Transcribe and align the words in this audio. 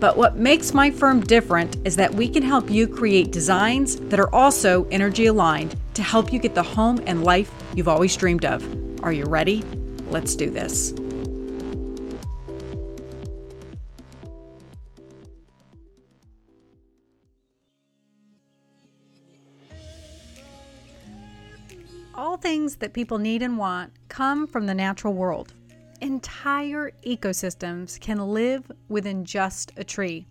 But 0.00 0.16
what 0.16 0.36
makes 0.36 0.72
my 0.72 0.92
firm 0.92 1.20
different 1.20 1.76
is 1.84 1.96
that 1.96 2.14
we 2.14 2.28
can 2.28 2.42
help 2.44 2.70
you 2.70 2.86
create 2.86 3.32
designs 3.32 3.96
that 3.96 4.20
are 4.20 4.32
also 4.32 4.86
energy 4.92 5.26
aligned 5.26 5.74
to 5.94 6.02
help 6.02 6.32
you 6.32 6.38
get 6.38 6.54
the 6.54 6.62
home 6.62 7.02
and 7.06 7.24
life 7.24 7.50
you've 7.74 7.88
always 7.88 8.14
dreamed 8.16 8.44
of. 8.44 8.64
Are 9.02 9.12
you 9.12 9.24
ready? 9.24 9.64
Let's 10.08 10.36
do 10.36 10.50
this. 10.50 10.94
All 22.14 22.36
things 22.36 22.76
that 22.76 22.92
people 22.92 23.18
need 23.18 23.42
and 23.42 23.58
want 23.58 23.92
come 24.08 24.46
from 24.46 24.66
the 24.66 24.74
natural 24.74 25.14
world 25.14 25.54
entire 26.00 26.92
ecosystems 27.06 28.00
can 28.00 28.18
live 28.18 28.70
within 28.88 29.24
just 29.24 29.72
a 29.76 29.84
tree. 29.84 30.26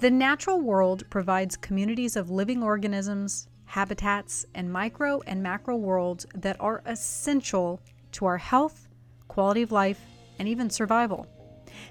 The 0.00 0.10
natural 0.10 0.60
world 0.60 1.08
provides 1.10 1.56
communities 1.56 2.16
of 2.16 2.30
living 2.30 2.62
organisms, 2.62 3.48
habitats, 3.66 4.44
and 4.54 4.72
micro 4.72 5.20
and 5.26 5.42
macro 5.42 5.76
worlds 5.76 6.26
that 6.34 6.60
are 6.60 6.82
essential 6.86 7.80
to 8.12 8.26
our 8.26 8.38
health, 8.38 8.88
quality 9.28 9.62
of 9.62 9.72
life, 9.72 10.00
and 10.38 10.48
even 10.48 10.68
survival. 10.68 11.26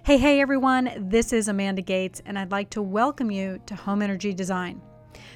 Hey, 0.03 0.17
hey 0.17 0.42
everyone, 0.42 0.92
this 0.98 1.33
is 1.33 1.48
Amanda 1.48 1.81
Gates, 1.81 2.22
and 2.26 2.38
I'd 2.38 2.52
like 2.52 2.70
to 2.72 2.81
welcome 2.81 3.31
you 3.31 3.59
to 3.66 3.76
Home 3.76 4.02
Energy 4.02 4.33
Design. 4.33 4.81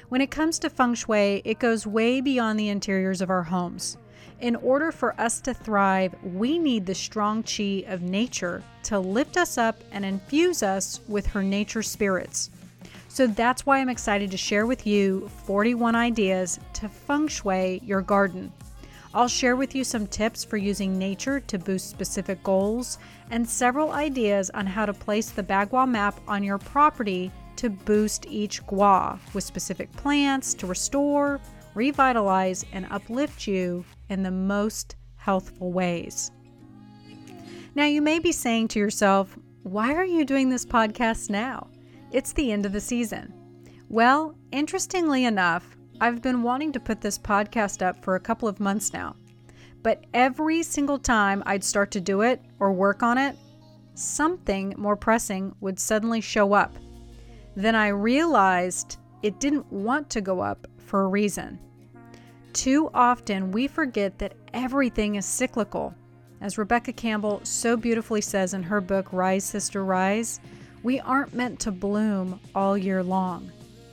When 0.08 0.20
it 0.20 0.30
comes 0.30 0.58
to 0.60 0.70
feng 0.70 0.94
shui, 0.94 1.42
it 1.44 1.58
goes 1.58 1.86
way 1.86 2.20
beyond 2.20 2.58
the 2.58 2.68
interiors 2.68 3.20
of 3.20 3.30
our 3.30 3.42
homes. 3.42 3.96
In 4.40 4.56
order 4.56 4.92
for 4.92 5.18
us 5.20 5.40
to 5.40 5.54
thrive, 5.54 6.14
we 6.22 6.58
need 6.58 6.84
the 6.84 6.94
strong 6.94 7.42
chi 7.42 7.84
of 7.86 8.02
nature 8.02 8.62
to 8.84 8.98
lift 8.98 9.36
us 9.36 9.56
up 9.56 9.82
and 9.92 10.04
infuse 10.04 10.62
us 10.62 11.00
with 11.08 11.26
her 11.28 11.42
nature 11.42 11.82
spirits. 11.82 12.50
So 13.08 13.26
that's 13.26 13.64
why 13.64 13.78
I'm 13.78 13.88
excited 13.88 14.30
to 14.30 14.36
share 14.36 14.66
with 14.66 14.86
you 14.86 15.30
41 15.46 15.94
ideas 15.94 16.60
to 16.74 16.88
feng 16.88 17.28
shui 17.28 17.80
your 17.82 18.02
garden. 18.02 18.52
I'll 19.14 19.28
share 19.28 19.56
with 19.56 19.74
you 19.74 19.84
some 19.84 20.06
tips 20.06 20.44
for 20.44 20.58
using 20.58 20.98
nature 20.98 21.40
to 21.40 21.58
boost 21.58 21.88
specific 21.88 22.42
goals 22.42 22.98
and 23.30 23.48
several 23.48 23.92
ideas 23.92 24.50
on 24.50 24.66
how 24.66 24.84
to 24.84 24.92
place 24.92 25.30
the 25.30 25.42
Bagua 25.42 25.88
map 25.88 26.20
on 26.28 26.44
your 26.44 26.58
property 26.58 27.32
to 27.56 27.70
boost 27.70 28.26
each 28.26 28.66
gua 28.66 29.18
with 29.32 29.42
specific 29.42 29.90
plants 29.92 30.52
to 30.52 30.66
restore, 30.66 31.40
revitalize, 31.76 32.64
and 32.72 32.86
uplift 32.90 33.46
you 33.46 33.84
in 34.08 34.22
the 34.22 34.30
most 34.30 34.96
healthful 35.16 35.72
ways. 35.72 36.32
Now, 37.74 37.84
you 37.84 38.00
may 38.00 38.18
be 38.18 38.32
saying 38.32 38.68
to 38.68 38.78
yourself, 38.78 39.38
why 39.62 39.94
are 39.94 40.04
you 40.04 40.24
doing 40.24 40.48
this 40.48 40.64
podcast 40.64 41.28
now? 41.28 41.68
It's 42.10 42.32
the 42.32 42.50
end 42.50 42.64
of 42.64 42.72
the 42.72 42.80
season. 42.80 43.34
Well, 43.88 44.34
interestingly 44.50 45.26
enough, 45.26 45.76
I've 46.00 46.22
been 46.22 46.42
wanting 46.42 46.72
to 46.72 46.80
put 46.80 47.00
this 47.00 47.18
podcast 47.18 47.84
up 47.84 48.02
for 48.02 48.16
a 48.16 48.20
couple 48.20 48.48
of 48.48 48.60
months 48.60 48.92
now. 48.92 49.14
But 49.82 50.04
every 50.14 50.62
single 50.62 50.98
time 50.98 51.42
I'd 51.46 51.62
start 51.62 51.90
to 51.92 52.00
do 52.00 52.22
it 52.22 52.40
or 52.58 52.72
work 52.72 53.02
on 53.02 53.18
it, 53.18 53.36
something 53.94 54.74
more 54.78 54.96
pressing 54.96 55.54
would 55.60 55.78
suddenly 55.78 56.20
show 56.20 56.54
up. 56.54 56.74
Then 57.54 57.74
I 57.74 57.88
realized 57.88 58.96
it 59.22 59.40
didn't 59.40 59.70
want 59.70 60.08
to 60.10 60.20
go 60.20 60.40
up 60.40 60.66
for 60.78 61.02
a 61.02 61.08
reason. 61.08 61.58
Too 62.56 62.88
often 62.94 63.52
we 63.52 63.66
forget 63.68 64.18
that 64.18 64.32
everything 64.54 65.16
is 65.16 65.26
cyclical. 65.26 65.94
As 66.40 66.56
Rebecca 66.56 66.90
Campbell 66.90 67.42
so 67.44 67.76
beautifully 67.76 68.22
says 68.22 68.54
in 68.54 68.62
her 68.62 68.80
book, 68.80 69.12
Rise, 69.12 69.44
Sister, 69.44 69.84
Rise, 69.84 70.40
we 70.82 70.98
aren't 70.98 71.34
meant 71.34 71.60
to 71.60 71.70
bloom 71.70 72.40
all 72.54 72.78
year 72.78 73.02
long. 73.02 73.52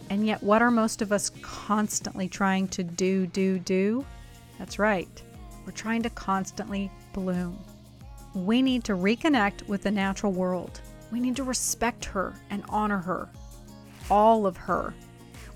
And 0.10 0.26
yet, 0.26 0.42
what 0.42 0.62
are 0.62 0.72
most 0.72 1.02
of 1.02 1.12
us 1.12 1.30
constantly 1.42 2.30
trying 2.30 2.70
to 2.70 2.84
do, 2.86 3.28
do, 3.28 3.60
do? 3.60 4.06
That's 4.58 4.80
right. 4.80 5.22
We're 5.66 5.74
trying 5.74 6.04
to 6.04 6.10
constantly 6.12 6.90
bloom. 7.12 7.60
We 8.34 8.62
need 8.62 8.86
to 8.86 8.94
reconnect 8.94 9.68
with 9.68 9.84
the 9.84 9.92
natural 9.92 10.32
world. 10.32 10.80
We 11.12 11.20
need 11.20 11.36
to 11.36 11.44
respect 11.44 12.06
her 12.06 12.34
and 12.50 12.64
honor 12.70 13.00
her, 13.00 13.28
all 14.10 14.48
of 14.48 14.56
her, 14.56 14.94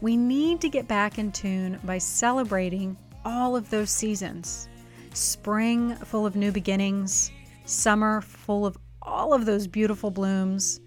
we 0.02 0.16
need 0.16 0.62
to 0.62 0.70
get 0.70 0.88
back 0.88 1.18
in 1.18 1.32
tune 1.32 1.80
by 1.84 1.98
celebrating 1.98 2.98
all 3.26 3.56
of 3.56 3.70
those 3.70 3.90
seasons 3.90 4.70
spring 5.14 5.96
full 5.96 6.28
of 6.28 6.36
new 6.36 6.52
beginnings, 6.52 7.32
summer 7.66 8.22
full 8.22 8.66
of 8.66 8.78
all 9.02 9.34
of 9.34 9.46
those 9.46 9.66
beautiful 9.66 10.12
blooms, 10.12 10.80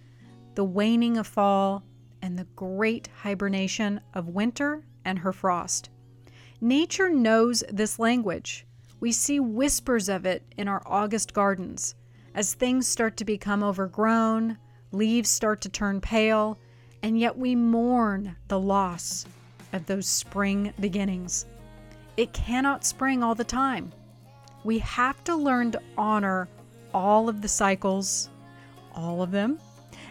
the 0.55 0.65
waning 0.65 1.17
of 1.17 1.27
fall, 1.27 1.83
and 2.23 2.39
the 2.39 2.47
great 2.55 3.09
hibernation 3.23 4.01
of 4.15 4.29
winter 4.29 4.85
and 5.05 5.19
her 5.19 5.33
frost. 5.33 5.91
Nature 6.61 7.09
knows 7.09 7.65
this 7.73 7.99
language. 7.99 8.67
We 9.01 9.11
see 9.11 9.41
whispers 9.41 10.09
of 10.09 10.27
it 10.27 10.45
in 10.57 10.69
our 10.69 10.83
August 10.87 11.33
gardens 11.33 11.95
as 12.35 12.55
things 12.55 12.87
start 12.87 13.17
to 13.17 13.25
become 13.25 13.63
overgrown, 13.63 14.59
leaves 14.93 15.31
start 15.31 15.61
to 15.63 15.69
turn 15.69 16.01
pale, 16.01 16.59
and 17.03 17.19
yet 17.19 17.37
we 17.37 17.55
mourn 17.55 18.37
the 18.49 18.59
loss 18.59 19.27
of 19.73 19.87
those 19.87 20.07
spring 20.07 20.73
beginnings. 20.81 21.47
It 22.17 22.33
cannot 22.33 22.85
spring 22.85 23.23
all 23.23 23.35
the 23.35 23.45
time. 23.45 23.93
We 24.65 24.79
have 24.81 25.23
to 25.25 25.35
learn 25.35 25.73
to 25.73 25.83
honor 25.97 26.49
all 26.93 27.29
of 27.29 27.41
the 27.41 27.49
cycles, 27.49 28.29
all 28.95 29.23
of 29.23 29.31
them, 29.31 29.59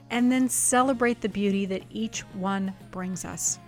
and 0.10 0.32
then 0.32 0.50
celebrate 0.50 1.22
the 1.22 1.30
beauty 1.30 1.66
that 1.68 1.84
each 1.92 2.22
one 2.34 2.74
brings 2.92 3.26
us. 3.26 3.60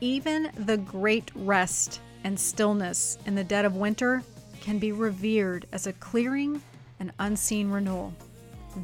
Even 0.00 0.50
the 0.54 0.76
great 0.76 1.30
rest 1.34 2.00
and 2.24 2.38
stillness 2.38 3.18
in 3.26 3.34
the 3.34 3.44
dead 3.44 3.64
of 3.64 3.76
winter 3.76 4.22
can 4.60 4.78
be 4.78 4.92
revered 4.92 5.66
as 5.72 5.86
a 5.86 5.92
clearing 5.94 6.62
and 7.00 7.12
unseen 7.18 7.68
renewal. 7.68 8.14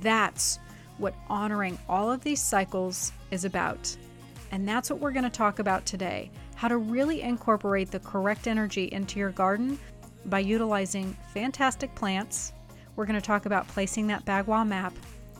That's 0.00 0.59
what 0.99 1.15
honoring 1.29 1.79
all 1.89 2.11
of 2.11 2.23
these 2.23 2.43
cycles 2.43 3.13
is 3.31 3.45
about. 3.45 3.97
And 4.51 4.69
that's 4.69 4.91
what 4.91 5.01
we're 5.01 5.13
going 5.13 5.25
to 5.25 5.31
talk 5.31 5.59
about 5.59 5.87
today 5.87 6.31
how 6.55 6.67
to 6.67 6.77
really 6.77 7.23
incorporate 7.23 7.89
the 7.89 8.01
correct 8.01 8.49
energy 8.49 8.89
into 8.91 9.21
your 9.21 9.31
garden 9.31 9.79
by 10.25 10.41
utilizing 10.41 11.17
fantastic 11.33 11.95
plants. 11.95 12.53
We're 12.97 13.07
going 13.07 13.21
to 13.21 13.25
talk 13.25 13.47
about 13.47 13.69
placing 13.69 14.09
that 14.09 14.25
Bagua 14.25 14.67
map 14.67 14.93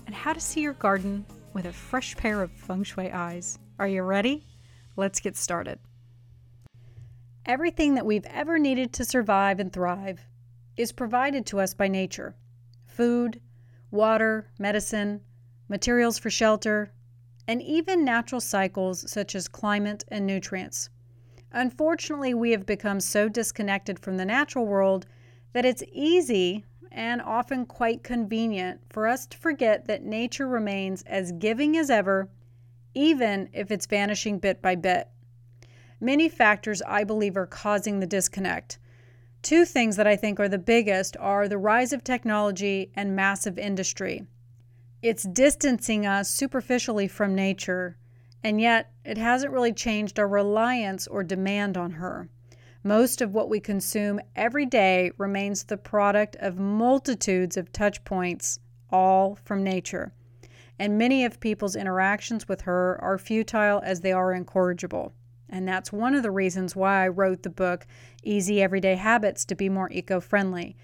and 0.07 0.15
how 0.15 0.33
to 0.33 0.41
see 0.41 0.61
your 0.61 0.75
garden 0.75 1.27
with 1.55 1.67
a 1.67 1.73
fresh 1.73 2.17
pair 2.17 2.41
of 2.41 2.53
feng 2.53 2.85
shui 2.85 3.11
eyes. 3.11 3.59
Are 3.81 3.89
you 3.89 4.03
ready? 4.03 4.47
Let's 4.95 5.19
get 5.19 5.37
started. 5.37 5.81
Everything 7.45 7.97
that 7.97 8.07
we've 8.07 8.27
ever 8.27 8.59
needed 8.59 8.93
to 8.93 9.05
survive 9.05 9.59
and 9.59 9.73
thrive 9.73 10.21
is 10.77 10.93
provided 10.93 11.47
to 11.47 11.59
us 11.59 11.75
by 11.75 11.89
nature 11.89 12.37
food, 12.87 13.41
water, 13.91 14.49
medicine, 14.59 15.21
materials 15.69 16.19
for 16.19 16.31
shelter, 16.31 16.93
and 17.47 17.63
even 17.63 18.05
natural 18.05 18.41
cycles 18.41 19.11
such 19.11 19.35
as 19.35 19.49
climate 19.49 20.05
and 20.09 20.27
nutrients. 20.27 20.91
Unfortunately, 21.53 22.35
we 22.35 22.51
have 22.51 22.67
become 22.67 23.01
so 23.01 23.29
disconnected 23.29 23.99
from 23.99 24.17
the 24.17 24.25
natural 24.25 24.67
world 24.67 25.07
that 25.53 25.65
it's 25.65 25.83
easy 25.93 26.65
and 26.93 27.23
often 27.23 27.65
quite 27.65 28.03
convenient 28.03 28.81
for 28.91 29.07
us 29.07 29.27
to 29.27 29.39
forget 29.39 29.87
that 29.87 30.03
nature 30.03 30.47
remains 30.47 31.03
as 31.03 31.33
giving 31.33 31.77
as 31.77 31.91
ever, 31.91 32.29
even 32.95 33.49
if 33.53 33.71
it's 33.71 33.87
vanishing 33.87 34.39
bit 34.39 34.61
by 34.61 34.75
bit. 34.75 35.09
Many 36.01 36.29
factors, 36.29 36.83
I 36.83 37.05
believe, 37.05 37.37
are 37.37 37.47
causing 37.47 38.01
the 38.01 38.07
disconnect. 38.07 38.79
Two 39.43 39.65
things 39.65 39.97
that 39.97 40.07
I 40.07 40.17
think 40.17 40.39
are 40.39 40.49
the 40.49 40.59
biggest 40.59 41.17
are 41.19 41.49
the 41.49 41.59
rise 41.59 41.93
of 41.93 42.05
technology 42.05 42.91
and 42.95 43.17
massive 43.17 43.59
industry. 43.59 44.27
It's 45.01 45.23
distancing 45.23 46.07
us 46.07 46.29
superficially 46.29 47.07
from 47.07 47.35
nature, 47.35 47.97
and 48.43 48.61
yet 48.61 48.91
it 49.05 49.17
hasn't 49.17 49.53
really 49.53 49.73
changed 49.73 50.19
our 50.19 50.27
reliance 50.27 51.07
or 51.07 51.23
demand 51.23 51.77
on 51.77 51.93
her. 51.93 52.29
Most 52.83 53.21
of 53.21 53.33
what 53.33 53.49
we 53.49 53.61
consume 53.61 54.21
every 54.35 54.67
day 54.67 55.13
remains 55.17 55.63
the 55.63 55.77
product 55.77 56.37
of 56.41 56.59
multitudes 56.59 57.57
of 57.57 57.73
touch 57.73 58.05
points, 58.05 58.59
all 58.91 59.37
from 59.37 59.63
nature. 59.63 60.13
and 60.79 60.97
many 60.97 61.25
of 61.25 61.41
people's 61.41 61.77
interactions 61.77 62.49
with 62.49 62.63
her 62.63 62.99
are 63.03 63.19
futile 63.19 63.81
as 63.85 64.01
they 64.01 64.13
are 64.13 64.33
incorrigible. 64.33 65.13
And 65.51 65.67
that's 65.67 65.93
one 65.93 66.15
of 66.15 66.23
the 66.23 66.31
reasons 66.31 66.77
why 66.77 67.05
I 67.05 67.09
wrote 67.09 67.43
the 67.43 67.51
book 67.51 67.87
Easy 68.23 68.63
Everyday 68.63 68.97
Habits 68.97 69.45
to 69.47 69.55
be 69.55 69.69
more 69.69 69.91
eco-friendly. 69.91 70.77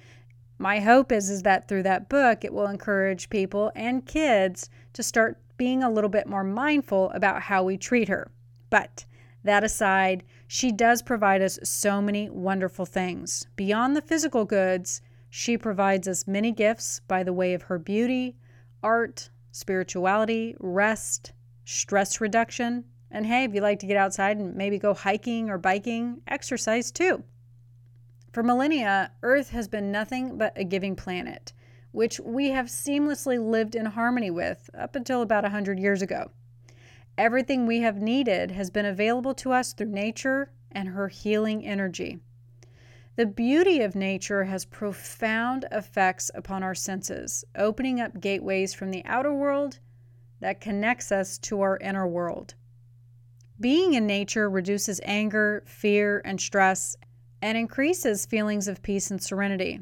My 0.58 0.80
hope 0.80 1.10
is 1.10 1.30
is 1.30 1.42
that 1.42 1.68
through 1.68 1.82
that 1.84 2.08
book 2.08 2.44
it 2.44 2.52
will 2.52 2.66
encourage 2.66 3.30
people 3.30 3.72
and 3.74 4.06
kids 4.06 4.70
to 4.92 5.02
start 5.02 5.40
being 5.56 5.82
a 5.82 5.90
little 5.90 6.10
bit 6.10 6.26
more 6.26 6.44
mindful 6.44 7.10
about 7.10 7.42
how 7.42 7.62
we 7.62 7.76
treat 7.76 8.08
her. 8.08 8.30
But 8.70 9.04
that 9.42 9.64
aside, 9.64 10.24
she 10.46 10.72
does 10.72 11.02
provide 11.02 11.42
us 11.42 11.58
so 11.62 12.00
many 12.00 12.30
wonderful 12.30 12.86
things. 12.86 13.46
Beyond 13.56 13.94
the 13.94 14.02
physical 14.02 14.44
goods, 14.44 15.02
she 15.28 15.58
provides 15.58 16.08
us 16.08 16.26
many 16.26 16.52
gifts 16.52 17.00
by 17.06 17.22
the 17.22 17.32
way 17.32 17.54
of 17.54 17.62
her 17.62 17.78
beauty, 17.78 18.36
art, 18.82 19.30
spirituality, 19.52 20.56
rest, 20.60 21.32
stress 21.64 22.20
reduction, 22.20 22.84
and 23.10 23.26
hey, 23.26 23.44
if 23.44 23.54
you 23.54 23.60
like 23.60 23.78
to 23.80 23.86
get 23.86 23.96
outside 23.96 24.38
and 24.38 24.56
maybe 24.56 24.78
go 24.78 24.94
hiking 24.94 25.50
or 25.50 25.58
biking, 25.58 26.20
exercise 26.26 26.90
too. 26.90 27.22
For 28.34 28.42
millennia, 28.42 29.12
Earth 29.22 29.50
has 29.50 29.68
been 29.68 29.92
nothing 29.92 30.36
but 30.36 30.58
a 30.58 30.64
giving 30.64 30.96
planet, 30.96 31.52
which 31.92 32.18
we 32.18 32.48
have 32.48 32.66
seamlessly 32.66 33.38
lived 33.38 33.76
in 33.76 33.86
harmony 33.86 34.28
with 34.28 34.68
up 34.76 34.96
until 34.96 35.22
about 35.22 35.44
100 35.44 35.78
years 35.78 36.02
ago. 36.02 36.32
Everything 37.16 37.64
we 37.64 37.82
have 37.82 38.02
needed 38.02 38.50
has 38.50 38.70
been 38.70 38.86
available 38.86 39.34
to 39.34 39.52
us 39.52 39.72
through 39.72 39.92
nature 39.92 40.50
and 40.72 40.88
her 40.88 41.06
healing 41.06 41.64
energy. 41.64 42.18
The 43.14 43.24
beauty 43.24 43.82
of 43.82 43.94
nature 43.94 44.42
has 44.42 44.64
profound 44.64 45.66
effects 45.70 46.32
upon 46.34 46.64
our 46.64 46.74
senses, 46.74 47.44
opening 47.54 48.00
up 48.00 48.20
gateways 48.20 48.74
from 48.74 48.90
the 48.90 49.04
outer 49.04 49.32
world 49.32 49.78
that 50.40 50.60
connects 50.60 51.12
us 51.12 51.38
to 51.38 51.60
our 51.60 51.76
inner 51.76 52.08
world. 52.08 52.54
Being 53.60 53.94
in 53.94 54.08
nature 54.08 54.50
reduces 54.50 55.00
anger, 55.04 55.62
fear, 55.68 56.20
and 56.24 56.40
stress 56.40 56.96
and 57.44 57.58
increases 57.58 58.24
feelings 58.24 58.68
of 58.68 58.82
peace 58.82 59.10
and 59.10 59.22
serenity. 59.22 59.78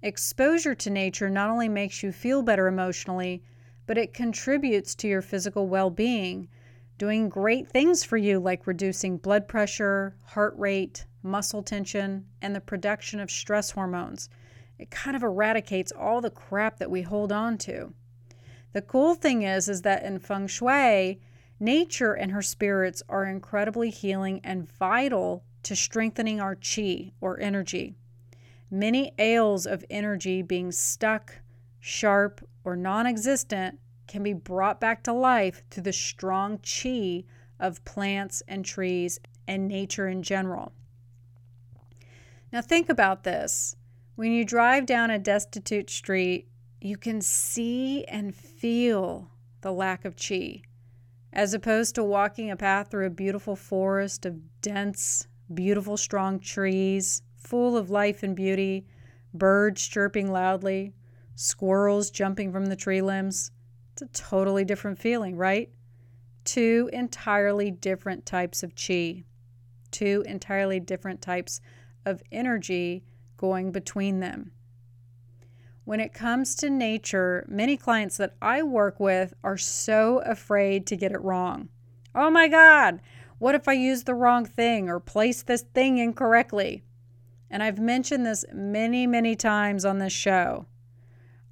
Exposure 0.00 0.74
to 0.74 0.88
nature 0.88 1.28
not 1.28 1.50
only 1.50 1.68
makes 1.68 2.02
you 2.02 2.10
feel 2.10 2.42
better 2.42 2.66
emotionally, 2.66 3.42
but 3.84 3.98
it 3.98 4.14
contributes 4.14 4.94
to 4.94 5.06
your 5.06 5.20
physical 5.20 5.68
well 5.68 5.90
being, 5.90 6.48
doing 6.96 7.28
great 7.28 7.68
things 7.68 8.02
for 8.02 8.16
you 8.16 8.40
like 8.40 8.66
reducing 8.66 9.18
blood 9.18 9.46
pressure, 9.46 10.16
heart 10.24 10.54
rate, 10.56 11.04
muscle 11.22 11.62
tension, 11.62 12.24
and 12.40 12.56
the 12.56 12.62
production 12.62 13.20
of 13.20 13.30
stress 13.30 13.72
hormones. 13.72 14.30
It 14.78 14.90
kind 14.90 15.14
of 15.14 15.22
eradicates 15.22 15.92
all 15.92 16.22
the 16.22 16.30
crap 16.30 16.78
that 16.78 16.90
we 16.90 17.02
hold 17.02 17.30
on 17.30 17.58
to. 17.58 17.92
The 18.72 18.80
cool 18.80 19.16
thing 19.16 19.42
is 19.42 19.68
is 19.68 19.82
that 19.82 20.02
in 20.02 20.18
feng 20.18 20.46
shui, 20.46 21.20
nature 21.60 22.14
and 22.14 22.32
her 22.32 22.40
spirits 22.40 23.02
are 23.06 23.26
incredibly 23.26 23.90
healing 23.90 24.40
and 24.42 24.66
vital 24.66 25.44
to 25.62 25.76
strengthening 25.76 26.40
our 26.40 26.56
chi 26.56 27.12
or 27.20 27.38
energy. 27.40 27.94
Many 28.70 29.12
ails 29.18 29.66
of 29.66 29.84
energy 29.90 30.42
being 30.42 30.72
stuck, 30.72 31.40
sharp, 31.78 32.46
or 32.64 32.76
non 32.76 33.06
existent 33.06 33.78
can 34.06 34.22
be 34.22 34.32
brought 34.32 34.80
back 34.80 35.02
to 35.04 35.12
life 35.12 35.62
through 35.70 35.84
the 35.84 35.92
strong 35.92 36.58
chi 36.58 37.24
of 37.58 37.84
plants 37.84 38.42
and 38.48 38.64
trees 38.64 39.20
and 39.46 39.68
nature 39.68 40.08
in 40.08 40.22
general. 40.22 40.72
Now, 42.52 42.60
think 42.60 42.88
about 42.88 43.24
this. 43.24 43.76
When 44.14 44.32
you 44.32 44.44
drive 44.44 44.84
down 44.84 45.10
a 45.10 45.18
destitute 45.18 45.88
street, 45.88 46.48
you 46.80 46.96
can 46.96 47.20
see 47.20 48.04
and 48.04 48.34
feel 48.34 49.30
the 49.62 49.72
lack 49.72 50.04
of 50.04 50.16
chi, 50.16 50.62
as 51.32 51.54
opposed 51.54 51.94
to 51.94 52.04
walking 52.04 52.50
a 52.50 52.56
path 52.56 52.90
through 52.90 53.06
a 53.06 53.10
beautiful 53.10 53.56
forest 53.56 54.26
of 54.26 54.60
dense, 54.60 55.28
beautiful, 55.54 55.96
strong 55.96 56.40
trees, 56.40 57.22
full 57.36 57.76
of 57.76 57.90
life 57.90 58.22
and 58.22 58.36
beauty, 58.36 58.86
birds 59.34 59.86
chirping 59.86 60.30
loudly, 60.30 60.94
squirrels 61.34 62.10
jumping 62.10 62.52
from 62.52 62.66
the 62.66 62.76
tree 62.76 63.02
limbs. 63.02 63.50
It's 63.92 64.02
a 64.02 64.06
totally 64.06 64.64
different 64.64 64.98
feeling, 64.98 65.36
right? 65.36 65.70
Two 66.44 66.90
entirely 66.92 67.70
different 67.70 68.26
types 68.26 68.62
of 68.62 68.74
chi, 68.74 69.24
two 69.90 70.24
entirely 70.26 70.80
different 70.80 71.20
types 71.20 71.60
of 72.04 72.22
energy 72.32 73.04
going 73.36 73.72
between 73.72 74.20
them. 74.20 74.52
When 75.84 76.00
it 76.00 76.14
comes 76.14 76.54
to 76.56 76.70
nature, 76.70 77.44
many 77.48 77.76
clients 77.76 78.16
that 78.16 78.36
I 78.40 78.62
work 78.62 79.00
with 79.00 79.34
are 79.42 79.58
so 79.58 80.18
afraid 80.20 80.86
to 80.86 80.96
get 80.96 81.12
it 81.12 81.20
wrong. 81.20 81.68
Oh 82.14 82.30
my 82.30 82.46
God, 82.46 83.00
what 83.42 83.56
if 83.56 83.66
I 83.66 83.72
use 83.72 84.04
the 84.04 84.14
wrong 84.14 84.44
thing 84.44 84.88
or 84.88 85.00
place 85.00 85.42
this 85.42 85.62
thing 85.74 85.98
incorrectly? 85.98 86.84
And 87.50 87.60
I've 87.60 87.80
mentioned 87.80 88.24
this 88.24 88.44
many, 88.52 89.04
many 89.04 89.34
times 89.34 89.84
on 89.84 89.98
this 89.98 90.12
show. 90.12 90.66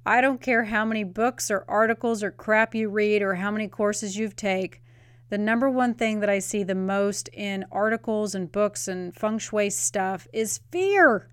I 0.05 0.21
don't 0.21 0.39
care 0.39 0.63
how 0.63 0.85
many 0.85 1.03
books 1.03 1.51
or 1.51 1.65
articles 1.67 2.23
or 2.23 2.31
crap 2.31 2.73
you 2.73 2.87
read 2.87 3.21
or 3.21 3.35
how 3.35 3.51
many 3.51 3.67
courses 3.67 4.15
you've 4.15 4.37
take. 4.37 4.81
The 5.27 5.37
number 5.37 5.69
one 5.69 5.93
thing 5.93 6.21
that 6.21 6.29
I 6.29 6.39
see 6.39 6.63
the 6.63 6.75
most 6.75 7.27
in 7.33 7.65
articles 7.73 8.33
and 8.33 8.49
books 8.49 8.87
and 8.87 9.13
feng 9.13 9.37
shui 9.37 9.69
stuff 9.69 10.29
is 10.31 10.61
fear. 10.71 11.29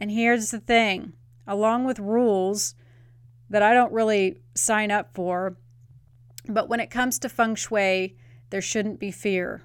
And 0.00 0.10
here's 0.10 0.52
the 0.52 0.60
thing 0.60 1.12
along 1.46 1.84
with 1.84 1.98
rules 1.98 2.76
that 3.50 3.62
I 3.62 3.74
don't 3.74 3.92
really 3.92 4.40
sign 4.54 4.90
up 4.90 5.10
for, 5.12 5.58
but 6.48 6.70
when 6.70 6.80
it 6.80 6.88
comes 6.88 7.18
to 7.18 7.28
feng 7.28 7.56
shui, 7.56 8.16
there 8.50 8.60
shouldn't 8.60 9.00
be 9.00 9.10
fear, 9.10 9.62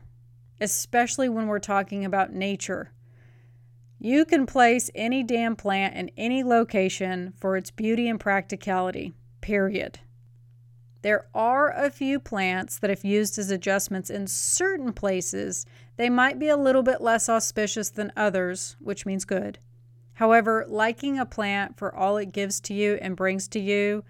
especially 0.62 1.28
when 1.28 1.48
we're 1.48 1.60
talking 1.60 2.06
about 2.06 2.34
nature. 2.34 2.92
You 4.00 4.26
can 4.26 4.46
place 4.46 4.90
any 4.94 5.24
damn 5.24 5.56
plant 5.56 5.96
in 5.96 6.12
any 6.18 6.44
location 6.44 7.34
for 7.38 7.58
its 7.58 7.72
beauty 7.72 8.08
and 8.08 8.20
practicality, 8.20 9.14
period. 9.42 10.00
There 11.02 11.28
are 11.34 11.72
a 11.72 11.92
few 11.92 12.20
plants 12.20 12.80
that, 12.80 12.90
if 12.90 13.06
used 13.06 13.38
as 13.38 13.52
adjustments 13.52 14.10
in 14.10 14.28
certain 14.28 14.92
places, 14.92 15.66
they 15.98 16.10
might 16.10 16.40
be 16.40 16.48
a 16.48 16.58
little 16.58 16.84
bit 16.84 17.00
less 17.00 17.30
auspicious 17.30 17.90
than 17.90 18.12
others, 18.18 18.76
which 18.80 19.06
means 19.06 19.24
good. 19.24 19.60
However, 20.14 20.66
liking 20.68 21.20
a 21.20 21.26
plant 21.26 21.78
for 21.78 21.94
all 21.94 22.18
it 22.18 22.32
gives 22.32 22.60
to 22.62 22.74
you 22.74 22.98
and 23.02 23.16
brings 23.16 23.48
to 23.50 23.60
you 23.60 24.04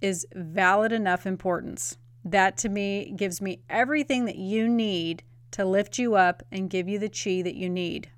is 0.00 0.26
valid 0.34 0.90
enough 0.90 1.26
importance. 1.26 1.98
That 2.24 2.56
to 2.58 2.68
me 2.68 3.12
gives 3.16 3.40
me 3.40 3.62
everything 3.68 4.24
that 4.26 4.36
you 4.36 4.68
need 4.68 5.22
to 5.52 5.64
lift 5.64 5.98
you 5.98 6.14
up 6.14 6.42
and 6.52 6.70
give 6.70 6.88
you 6.88 6.98
the 6.98 7.08
chi 7.08 7.42
that 7.42 7.56
you 7.56 7.68
need. 7.68 8.10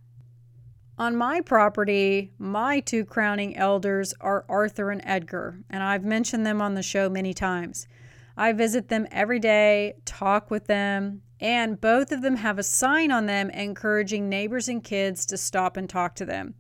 On 0.99 1.17
my 1.17 1.41
property, 1.41 2.33
my 2.39 2.81
two 2.81 3.05
crowning 3.05 3.57
elders 3.57 4.13
are 4.21 4.45
Arthur 4.49 4.91
and 4.91 5.01
Edgar, 5.05 5.59
and 5.71 5.83
I've 5.83 6.05
mentioned 6.05 6.45
them 6.45 6.61
on 6.61 6.75
the 6.75 6.83
show 6.83 7.09
many 7.09 7.33
times. 7.33 7.89
I 8.37 8.53
visit 8.53 8.89
them 8.89 9.07
every 9.11 9.39
day, 9.39 9.95
talk 10.05 10.51
with 10.51 10.67
them, 10.67 11.23
and 11.41 11.81
both 11.81 12.13
of 12.13 12.23
them 12.23 12.37
have 12.37 12.59
a 12.59 12.63
sign 12.63 13.11
on 13.11 13.27
them 13.27 13.51
encouraging 13.51 14.29
neighbors 14.29 14.69
and 14.69 14.85
kids 14.85 15.27
to 15.27 15.37
stop 15.37 15.77
and 15.77 15.89
talk 15.89 16.15
to 16.17 16.25
them. 16.25 16.55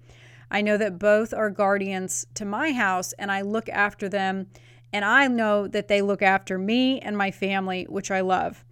I 0.50 0.60
know 0.60 0.76
that 0.76 0.98
both 0.98 1.32
are 1.32 1.50
guardians 1.50 2.26
to 2.34 2.44
my 2.44 2.72
house, 2.72 3.12
and 3.14 3.30
I 3.30 3.42
look 3.42 3.68
after 3.68 4.08
them, 4.08 4.48
and 4.92 5.04
I 5.04 5.26
know 5.28 5.66
that 5.66 5.88
they 5.88 6.02
look 6.02 6.22
after 6.22 6.58
me 6.58 7.00
and 7.00 7.16
my 7.16 7.30
family, 7.30 7.86
which 7.88 8.10
I 8.10 8.20
love. 8.20 8.64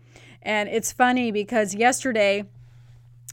And 0.42 0.68
it's 0.68 0.92
funny 0.92 1.30
because 1.30 1.74
yesterday, 1.74 2.44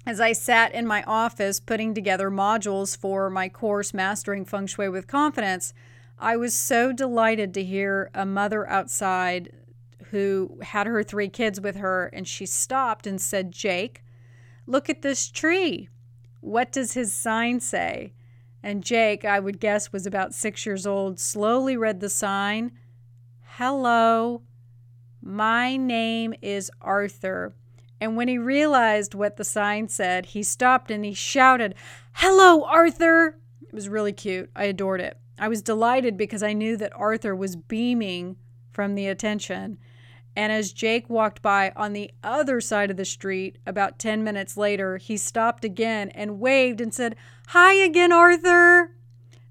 as 0.05 0.21
I 0.21 0.31
sat 0.31 0.73
in 0.73 0.87
my 0.87 1.03
office 1.03 1.59
putting 1.59 1.93
together 1.93 2.31
modules 2.31 2.97
for 2.97 3.29
my 3.29 3.49
course, 3.49 3.93
Mastering 3.93 4.45
Feng 4.45 4.67
Shui 4.67 4.89
with 4.89 5.07
Confidence, 5.07 5.73
I 6.19 6.37
was 6.37 6.55
so 6.55 6.91
delighted 6.91 7.53
to 7.53 7.63
hear 7.63 8.09
a 8.13 8.25
mother 8.25 8.67
outside 8.69 9.51
who 10.11 10.59
had 10.61 10.87
her 10.87 11.03
three 11.03 11.29
kids 11.29 11.59
with 11.59 11.75
her, 11.75 12.07
and 12.07 12.27
she 12.27 12.45
stopped 12.45 13.05
and 13.05 13.19
said, 13.19 13.51
Jake, 13.51 14.03
look 14.65 14.89
at 14.89 15.01
this 15.01 15.29
tree. 15.29 15.89
What 16.39 16.71
does 16.71 16.93
his 16.93 17.13
sign 17.13 17.59
say? 17.59 18.13
And 18.63 18.83
Jake, 18.83 19.23
I 19.23 19.39
would 19.39 19.59
guess, 19.59 19.93
was 19.93 20.05
about 20.05 20.33
six 20.33 20.65
years 20.65 20.85
old, 20.85 21.19
slowly 21.19 21.77
read 21.77 21.99
the 21.99 22.09
sign 22.09 22.71
Hello, 23.59 24.43
my 25.21 25.77
name 25.77 26.33
is 26.41 26.69
Arthur. 26.79 27.55
And 27.99 28.15
when 28.15 28.27
he 28.27 28.37
realized 28.37 29.15
what 29.15 29.37
the 29.37 29.43
sign 29.43 29.87
said, 29.87 30.27
he 30.27 30.43
stopped 30.43 30.91
and 30.91 31.03
he 31.03 31.13
shouted, 31.13 31.73
Hello, 32.13 32.63
Arthur! 32.65 33.39
It 33.61 33.73
was 33.73 33.89
really 33.89 34.13
cute. 34.13 34.51
I 34.55 34.65
adored 34.65 35.01
it. 35.01 35.17
I 35.39 35.47
was 35.47 35.61
delighted 35.61 36.17
because 36.17 36.43
I 36.43 36.53
knew 36.53 36.77
that 36.77 36.95
Arthur 36.95 37.35
was 37.35 37.55
beaming 37.55 38.37
from 38.71 38.95
the 38.95 39.07
attention. 39.07 39.79
And 40.35 40.51
as 40.51 40.71
Jake 40.71 41.09
walked 41.09 41.41
by 41.41 41.71
on 41.75 41.93
the 41.93 42.11
other 42.23 42.61
side 42.61 42.91
of 42.91 42.97
the 42.97 43.05
street 43.05 43.57
about 43.65 43.97
10 43.97 44.23
minutes 44.23 44.55
later, 44.55 44.97
he 44.97 45.17
stopped 45.17 45.65
again 45.65 46.09
and 46.09 46.39
waved 46.39 46.79
and 46.79 46.93
said, 46.93 47.15
Hi 47.51 47.75
again, 47.75 48.11
Arthur. 48.11 48.91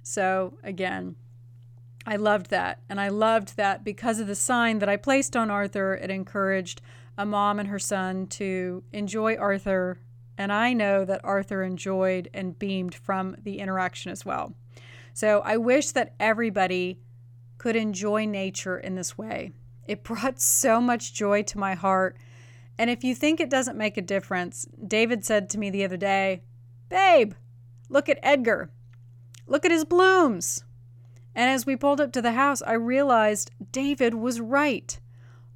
So, 0.03 0.59
again, 0.63 1.17
I 2.05 2.17
loved 2.17 2.51
that. 2.51 2.83
And 2.91 3.01
I 3.01 3.09
loved 3.09 3.57
that 3.57 3.85
because 3.85 4.21
of 4.21 4.27
the 4.27 4.35
sign 4.35 4.81
that 4.81 4.89
I 4.91 4.99
placed 4.99 5.35
on 5.35 5.51
Arthur, 5.51 5.95
it 5.95 6.11
encouraged 6.11 6.83
a 7.17 7.25
mom 7.25 7.59
and 7.59 7.71
her 7.71 7.79
son 7.79 8.27
to 8.27 8.83
enjoy 8.93 9.37
Arthur. 9.37 9.99
And 10.37 10.53
I 10.53 10.75
know 10.75 11.07
that 11.07 11.25
Arthur 11.25 11.63
enjoyed 11.63 12.29
and 12.35 12.59
beamed 12.59 12.95
from 12.95 13.35
the 13.43 13.61
interaction 13.61 14.13
as 14.13 14.27
well. 14.27 14.53
So 15.15 15.41
I 15.43 15.57
wish 15.57 15.93
that 15.93 16.15
everybody 16.21 17.01
could 17.57 17.77
enjoy 17.77 18.27
nature 18.27 18.77
in 18.77 18.95
this 18.95 19.17
way. 19.17 19.53
It 19.89 20.05
brought 20.05 20.39
so 20.39 20.83
much 20.83 21.15
joy 21.15 21.45
to 21.45 21.59
my 21.59 21.73
heart. 21.73 22.19
And 22.77 22.91
if 22.91 23.03
you 23.03 23.15
think 23.15 23.41
it 23.41 23.49
doesn't 23.49 23.79
make 23.79 23.97
a 23.97 24.03
difference, 24.03 24.69
David 24.87 25.25
said 25.25 25.49
to 25.49 25.59
me 25.59 25.71
the 25.71 25.85
other 25.85 25.97
day, 25.97 26.43
Babe, 26.91 27.33
look 27.89 28.09
at 28.09 28.19
Edgar. 28.23 28.71
Look 29.47 29.65
at 29.65 29.71
his 29.71 29.85
blooms. 29.85 30.65
And 31.35 31.51
as 31.51 31.67
we 31.67 31.77
pulled 31.77 32.01
up 32.01 32.13
to 32.13 32.23
the 32.23 32.33
house, 32.33 32.63
I 32.63 32.73
realized 32.73 33.51
David 33.71 34.15
was 34.15 34.41
right. 34.41 34.99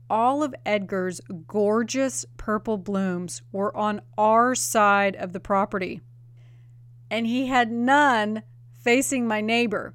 All 0.09 0.43
of 0.43 0.55
Edgar's 0.67 1.21
gorgeous 1.47 2.27
purple 2.37 2.77
blooms 2.77 3.43
were 3.51 3.75
on 3.77 4.03
our 4.19 4.55
side 4.55 5.17
of 5.17 5.33
the 5.33 5.41
property. 5.41 6.01
And 7.11 7.27
he 7.27 7.47
had 7.47 7.73
none 7.73 8.43
facing 8.73 9.27
my 9.27 9.41
neighbor. 9.41 9.95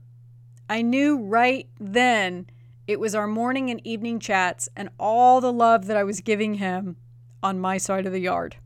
I 0.69 0.81
knew 0.81 1.17
right 1.17 1.69
then 1.79 2.47
it 2.87 2.99
was 2.99 3.15
our 3.15 3.27
morning 3.27 3.69
and 3.69 3.85
evening 3.85 4.19
chats 4.19 4.69
and 4.75 4.89
all 4.99 5.41
the 5.41 5.53
love 5.53 5.85
that 5.87 5.97
I 5.97 6.03
was 6.03 6.21
giving 6.21 6.55
him 6.55 6.97
on 7.43 7.59
my 7.59 7.77
side 7.77 8.05
of 8.05 8.11
the 8.11 8.19
yard. 8.19 8.57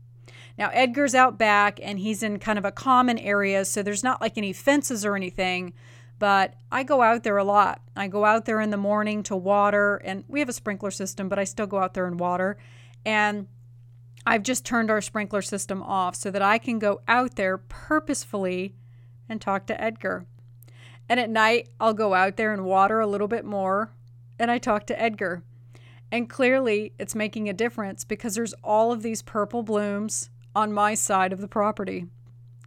Now, 0.60 0.68
Edgar's 0.74 1.14
out 1.14 1.38
back 1.38 1.80
and 1.82 1.98
he's 1.98 2.22
in 2.22 2.38
kind 2.38 2.58
of 2.58 2.66
a 2.66 2.70
common 2.70 3.18
area, 3.18 3.64
so 3.64 3.82
there's 3.82 4.04
not 4.04 4.20
like 4.20 4.36
any 4.36 4.52
fences 4.52 5.06
or 5.06 5.16
anything, 5.16 5.72
but 6.18 6.52
I 6.70 6.82
go 6.82 7.00
out 7.00 7.22
there 7.22 7.38
a 7.38 7.44
lot. 7.44 7.80
I 7.96 8.08
go 8.08 8.26
out 8.26 8.44
there 8.44 8.60
in 8.60 8.68
the 8.68 8.76
morning 8.76 9.22
to 9.22 9.36
water, 9.36 9.96
and 10.04 10.22
we 10.28 10.38
have 10.38 10.50
a 10.50 10.52
sprinkler 10.52 10.90
system, 10.90 11.30
but 11.30 11.38
I 11.38 11.44
still 11.44 11.66
go 11.66 11.78
out 11.78 11.94
there 11.94 12.04
and 12.04 12.20
water. 12.20 12.58
And 13.06 13.46
I've 14.26 14.42
just 14.42 14.66
turned 14.66 14.90
our 14.90 15.00
sprinkler 15.00 15.40
system 15.40 15.82
off 15.82 16.14
so 16.14 16.30
that 16.30 16.42
I 16.42 16.58
can 16.58 16.78
go 16.78 17.00
out 17.08 17.36
there 17.36 17.56
purposefully 17.56 18.74
and 19.30 19.40
talk 19.40 19.64
to 19.68 19.82
Edgar. 19.82 20.26
And 21.08 21.18
at 21.18 21.30
night, 21.30 21.70
I'll 21.80 21.94
go 21.94 22.12
out 22.12 22.36
there 22.36 22.52
and 22.52 22.66
water 22.66 23.00
a 23.00 23.06
little 23.06 23.28
bit 23.28 23.46
more, 23.46 23.94
and 24.38 24.50
I 24.50 24.58
talk 24.58 24.86
to 24.88 25.02
Edgar. 25.02 25.42
And 26.12 26.28
clearly, 26.28 26.92
it's 26.98 27.14
making 27.14 27.48
a 27.48 27.54
difference 27.54 28.04
because 28.04 28.34
there's 28.34 28.52
all 28.62 28.92
of 28.92 29.00
these 29.00 29.22
purple 29.22 29.62
blooms 29.62 30.28
on 30.54 30.72
my 30.72 30.94
side 30.94 31.32
of 31.32 31.40
the 31.40 31.48
property. 31.48 32.06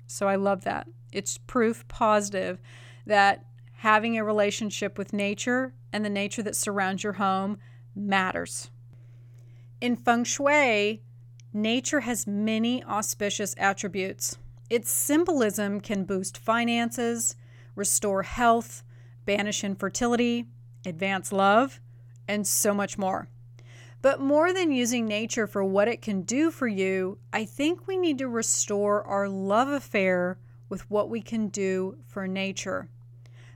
So 0.08 0.28
I 0.28 0.36
love 0.36 0.64
that. 0.64 0.88
It's 1.12 1.38
proof 1.38 1.88
positive 1.88 2.60
that 3.06 3.46
having 3.72 4.18
a 4.18 4.24
relationship 4.24 4.98
with 4.98 5.14
nature 5.14 5.74
and 5.92 6.04
the 6.04 6.10
nature 6.10 6.44
that 6.44 6.56
surrounds 6.56 7.04
your 7.04 7.14
home 7.14 7.58
matters. 7.96 8.72
In 9.82 9.96
feng 9.96 10.24
shui, 10.24 11.02
nature 11.52 12.00
has 12.02 12.26
many 12.26 12.84
auspicious 12.86 13.54
attributes. 13.58 14.38
Its 14.70 14.90
symbolism 14.90 15.82
can 15.82 16.06
boost 16.06 16.38
finances, 16.38 17.36
restore 17.76 18.24
health, 18.24 18.84
banish 19.26 19.64
infertility, 19.64 20.48
advance 20.86 21.32
love, 21.32 21.80
and 22.28 22.48
so 22.48 22.74
much 22.74 22.98
more. 22.98 23.28
But 24.04 24.20
more 24.20 24.52
than 24.52 24.74
using 24.74 25.06
nature 25.06 25.48
for 25.48 25.64
what 25.64 25.88
it 25.88 26.02
can 26.02 26.24
do 26.24 26.52
for 26.52 26.68
you, 26.68 27.20
I 27.32 27.46
think 27.46 27.88
we 27.88 27.96
need 27.96 28.18
to 28.18 28.28
restore 28.28 29.02
our 29.06 29.30
love 29.30 29.70
affair 29.70 30.38
with 30.68 30.92
what 30.92 31.10
we 31.10 31.22
can 31.22 31.48
do 31.48 31.98
for 32.06 32.28
nature. 32.28 32.90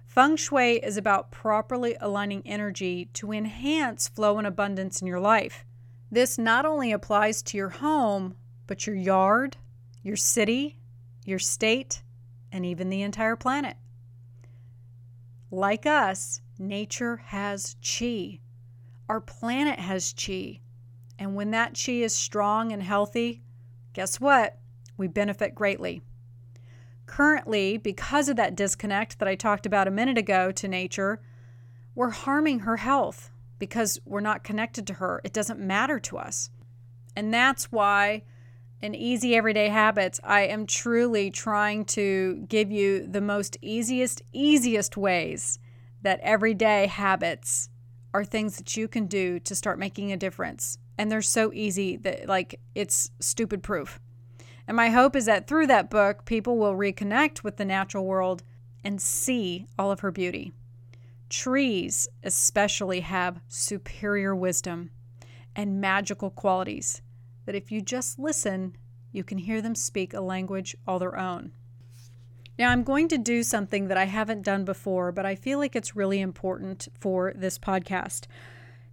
Feng 0.05 0.37
Shui 0.37 0.77
is 0.77 0.95
about 0.95 1.31
properly 1.31 1.97
aligning 1.99 2.43
energy 2.45 3.09
to 3.15 3.33
enhance 3.33 4.07
flow 4.07 4.37
and 4.37 4.47
abundance 4.47 5.01
in 5.01 5.07
your 5.07 5.19
life. 5.19 5.65
This 6.09 6.37
not 6.37 6.65
only 6.65 6.93
applies 6.93 7.43
to 7.43 7.57
your 7.57 7.67
home, 7.67 8.37
but 8.67 8.87
your 8.87 8.95
yard, 8.95 9.57
your 10.01 10.15
city, 10.15 10.77
your 11.25 11.39
state, 11.39 12.03
and 12.53 12.65
even 12.65 12.89
the 12.89 13.01
entire 13.01 13.35
planet. 13.35 13.75
Like 15.51 15.85
us, 15.85 16.39
nature 16.57 17.17
has 17.17 17.75
chi. 17.83 18.39
Our 19.09 19.21
planet 19.21 19.79
has 19.79 20.13
chi. 20.13 20.61
And 21.19 21.35
when 21.35 21.51
that 21.51 21.79
chi 21.83 21.93
is 21.93 22.13
strong 22.13 22.71
and 22.71 22.83
healthy, 22.83 23.41
guess 23.93 24.19
what? 24.19 24.59
We 24.97 25.07
benefit 25.07 25.55
greatly. 25.55 26.01
Currently, 27.05 27.77
because 27.77 28.27
of 28.27 28.35
that 28.35 28.55
disconnect 28.55 29.19
that 29.19 29.27
I 29.27 29.35
talked 29.35 29.65
about 29.65 29.87
a 29.87 29.91
minute 29.91 30.17
ago 30.17 30.51
to 30.51 30.67
nature, 30.67 31.21
we're 31.95 32.09
harming 32.09 32.59
her 32.59 32.77
health 32.77 33.31
because 33.59 33.99
we're 34.05 34.19
not 34.19 34.43
connected 34.43 34.85
to 34.87 34.95
her. 34.95 35.21
It 35.23 35.33
doesn't 35.33 35.59
matter 35.59 35.99
to 36.01 36.17
us. 36.17 36.49
And 37.15 37.33
that's 37.33 37.71
why 37.71 38.23
in 38.81 38.93
Easy 38.93 39.35
Everyday 39.35 39.69
Habits, 39.69 40.19
I 40.23 40.41
am 40.41 40.67
truly 40.67 41.31
trying 41.31 41.85
to 41.85 42.45
give 42.47 42.71
you 42.71 43.07
the 43.07 43.21
most 43.21 43.57
easiest, 43.61 44.21
easiest 44.33 44.97
ways 44.97 45.57
that 46.03 46.19
everyday 46.19 46.85
habits 46.85 47.69
are 48.17 48.25
things 48.25 48.57
that 48.57 48.75
you 48.75 48.87
can 48.87 49.05
do 49.05 49.39
to 49.39 49.53
start 49.53 49.77
making 49.77 50.11
a 50.11 50.17
difference. 50.17 50.79
And 50.97 51.11
they're 51.11 51.21
so 51.21 51.53
easy 51.53 51.97
that, 51.97 52.27
like, 52.27 52.59
it's 52.73 53.11
stupid 53.19 53.61
proof. 53.61 53.99
And 54.67 54.75
my 54.75 54.89
hope 54.89 55.15
is 55.15 55.25
that 55.25 55.47
through 55.47 55.67
that 55.67 55.91
book, 55.91 56.25
people 56.25 56.57
will 56.57 56.73
reconnect 56.73 57.43
with 57.43 57.57
the 57.57 57.65
natural 57.65 58.05
world 58.05 58.41
and 58.83 58.99
see 58.99 59.67
all 59.77 59.91
of 59.91 59.99
her 59.99 60.09
beauty. 60.09 60.51
Trees, 61.29 62.07
especially, 62.23 63.01
have 63.01 63.39
superior 63.47 64.35
wisdom 64.35 64.89
and 65.55 65.79
magical 65.79 66.31
qualities 66.31 67.03
that 67.45 67.53
if 67.53 67.71
you 67.71 67.81
just 67.81 68.17
listen, 68.17 68.75
you 69.11 69.23
can 69.23 69.37
hear 69.37 69.61
them 69.61 69.75
speak 69.75 70.13
a 70.15 70.21
language 70.21 70.75
all 70.87 70.97
their 70.97 71.19
own. 71.19 71.51
Now, 72.59 72.71
I'm 72.71 72.83
going 72.83 73.07
to 73.09 73.19
do 73.19 73.43
something 73.43 73.87
that 73.87 73.97
I 73.97 74.05
haven't 74.05 74.41
done 74.41 74.65
before, 74.65 75.11
but 75.11 75.27
I 75.27 75.35
feel 75.35 75.59
like 75.59 75.75
it's 75.75 75.95
really 75.95 76.19
important 76.19 76.87
for 76.99 77.31
this 77.35 77.59
podcast. 77.59 78.25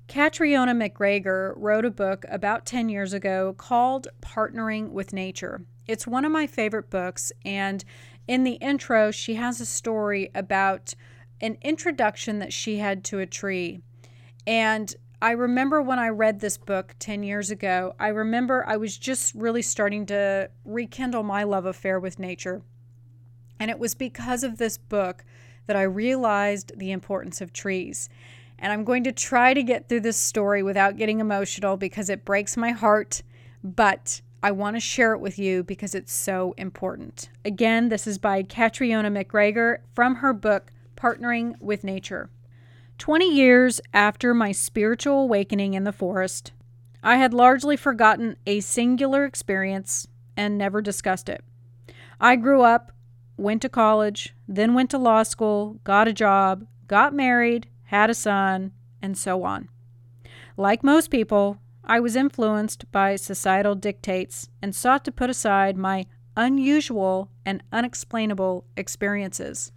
Catriona 0.07 0.75
MacGregor 0.75 1.55
wrote 1.57 1.87
a 1.87 1.91
book 1.91 2.27
about 2.29 2.67
10 2.67 2.91
years 2.91 3.15
ago 3.15 3.55
called 3.57 4.09
Partnering 4.21 4.91
with 4.91 5.15
Nature. 5.15 5.65
It's 5.87 6.07
one 6.07 6.27
of 6.27 6.33
my 6.33 6.47
favorite 6.47 6.91
books, 6.91 7.33
and 7.43 7.83
in 8.29 8.45
the 8.45 8.55
intro, 8.55 9.11
she 9.11 9.35
has 9.35 9.63
a 9.63 9.67
story 9.67 10.31
about 10.35 10.95
an 11.41 11.57
introduction 11.63 12.41
that 12.41 12.53
she 12.53 12.79
had 12.79 13.03
to 13.05 13.19
a 13.19 13.27
tree. 13.27 13.81
And 14.47 14.95
I 15.23 15.31
remember 15.31 15.81
when 15.81 15.99
I 15.99 16.09
read 16.09 16.41
this 16.41 16.59
book 16.59 16.97
10 16.99 17.23
years 17.23 17.51
ago, 17.51 17.95
I 17.99 18.09
remember 18.09 18.63
I 18.67 18.77
was 18.77 18.99
just 18.99 19.35
really 19.35 19.63
starting 19.63 20.05
to 20.07 20.51
rekindle 20.67 21.23
my 21.23 21.45
love 21.45 21.65
affair 21.65 21.99
with 21.99 22.19
nature. 22.19 22.61
And 23.59 23.71
it 23.71 23.79
was 23.79 23.95
because 23.95 24.43
of 24.43 24.59
this 24.59 24.79
book 24.79 25.25
that 25.67 25.77
I 25.77 25.83
realized 25.83 26.73
the 26.77 26.93
importance 26.93 27.41
of 27.41 27.53
trees. 27.53 28.09
And 28.59 28.73
I'm 28.73 28.85
going 28.85 29.05
to 29.05 29.13
try 29.13 29.55
to 29.55 29.63
get 29.63 29.89
through 29.89 30.01
this 30.01 30.17
story 30.17 30.63
without 30.63 30.97
getting 30.97 31.21
emotional 31.21 31.77
because 31.77 32.09
it 32.09 32.25
breaks 32.25 32.57
my 32.57 32.71
heart, 32.71 33.23
but 33.63 34.21
I 34.43 34.51
want 34.51 34.77
to 34.77 34.81
share 34.81 35.15
it 35.15 35.21
with 35.21 35.39
you 35.39 35.63
because 35.65 35.95
it's 35.95 36.13
so 36.13 36.55
important. 36.57 37.31
Again, 37.45 37.89
this 37.89 38.07
is 38.07 38.19
by 38.19 38.43
Catriona 38.43 39.11
MacGregor 39.11 39.83
from 39.95 40.17
her 40.17 40.33
book, 40.33 40.71
Partnering 40.97 41.61
with 41.61 41.83
Nature. 41.83 42.31
20 42.99 43.35
years 43.35 43.81
after 43.93 44.35
my 44.35 44.53
spiritual 44.53 45.23
awakening 45.23 45.75
in 45.75 45.85
the 45.85 45.93
forest, 45.93 46.53
I 47.03 47.17
had 47.17 47.35
largely 47.35 47.77
forgotten 47.77 48.37
a 48.47 48.61
singular 48.61 49.25
experience 49.25 50.07
and 50.37 50.57
never 50.57 50.81
discussed 50.81 51.29
it. 51.29 51.43
I 52.21 52.37
grew 52.37 52.63
up 52.63 52.93
went 53.37 53.63
to 53.63 53.69
college, 53.69 54.35
then 54.47 54.75
went 54.75 54.91
to 54.91 54.99
law 54.99 55.23
school, 55.23 55.81
got 55.85 56.09
a 56.09 56.13
job, 56.13 56.67
got 56.87 57.15
married, 57.15 57.69
had 57.85 58.11
a 58.11 58.15
son, 58.15 58.73
and 59.03 59.17
so 59.17 59.45
on. 59.45 59.69
Like 60.57 60.85
most 60.85 61.11
people, 61.11 61.59
I 61.85 62.01
was 62.01 62.17
influenced 62.17 62.91
by 62.93 63.17
societal 63.17 63.75
dictates 63.75 64.49
and 64.63 64.75
sought 64.75 65.05
to 65.05 65.13
put 65.13 65.31
aside 65.31 65.77
my 65.77 66.07
unusual 66.37 67.31
and 67.45 67.63
unexplainable 67.73 68.65
experiences. 68.77 69.73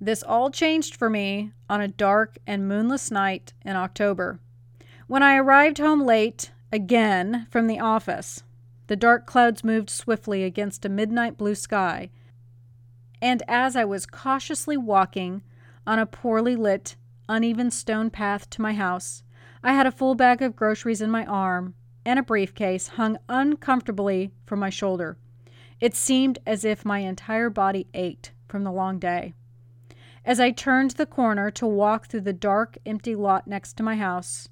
This 0.00 0.22
all 0.22 0.50
changed 0.50 0.94
for 0.94 1.08
me 1.08 1.52
on 1.68 1.80
a 1.80 1.88
dark 1.88 2.38
and 2.46 2.68
moonless 2.68 3.10
night 3.10 3.54
in 3.64 3.76
October. 3.76 4.40
When 5.06 5.22
I 5.22 5.36
arrived 5.36 5.78
home 5.78 6.02
late, 6.02 6.50
again, 6.70 7.46
from 7.50 7.66
the 7.66 7.80
office, 7.80 8.42
the 8.88 8.96
dark 8.96 9.26
clouds 9.26 9.64
moved 9.64 9.90
swiftly 9.90 10.44
against 10.44 10.84
a 10.84 10.90
midnight 10.90 11.36
blue 11.36 11.54
sky 11.54 12.10
and 13.26 13.42
as 13.48 13.74
I 13.74 13.84
was 13.84 14.06
cautiously 14.06 14.76
walking 14.76 15.42
on 15.84 15.98
a 15.98 16.06
poorly 16.06 16.54
lit, 16.54 16.94
uneven 17.28 17.72
stone 17.72 18.08
path 18.08 18.48
to 18.50 18.62
my 18.62 18.72
house, 18.72 19.24
I 19.64 19.72
had 19.72 19.84
a 19.84 19.90
full 19.90 20.14
bag 20.14 20.42
of 20.42 20.54
groceries 20.54 21.00
in 21.00 21.10
my 21.10 21.26
arm 21.26 21.74
and 22.04 22.20
a 22.20 22.22
briefcase 22.22 22.86
hung 22.86 23.18
uncomfortably 23.28 24.30
from 24.46 24.60
my 24.60 24.70
shoulder. 24.70 25.18
It 25.80 25.96
seemed 25.96 26.38
as 26.46 26.64
if 26.64 26.84
my 26.84 27.00
entire 27.00 27.50
body 27.50 27.88
ached 27.94 28.30
from 28.46 28.62
the 28.62 28.70
long 28.70 29.00
day. 29.00 29.34
As 30.24 30.38
I 30.38 30.52
turned 30.52 30.92
the 30.92 31.04
corner 31.04 31.50
to 31.50 31.66
walk 31.66 32.06
through 32.06 32.20
the 32.20 32.32
dark, 32.32 32.78
empty 32.86 33.16
lot 33.16 33.48
next 33.48 33.72
to 33.78 33.82
my 33.82 33.96
house, 33.96 34.48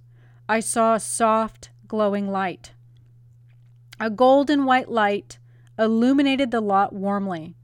I 0.48 0.58
saw 0.58 0.94
a 0.94 1.00
soft, 1.00 1.70
glowing 1.86 2.28
light. 2.28 2.72
A 4.00 4.10
golden 4.10 4.64
white 4.64 4.90
light 4.90 5.38
illuminated 5.78 6.50
the 6.50 6.60
lot 6.60 6.92
warmly, 6.92 7.54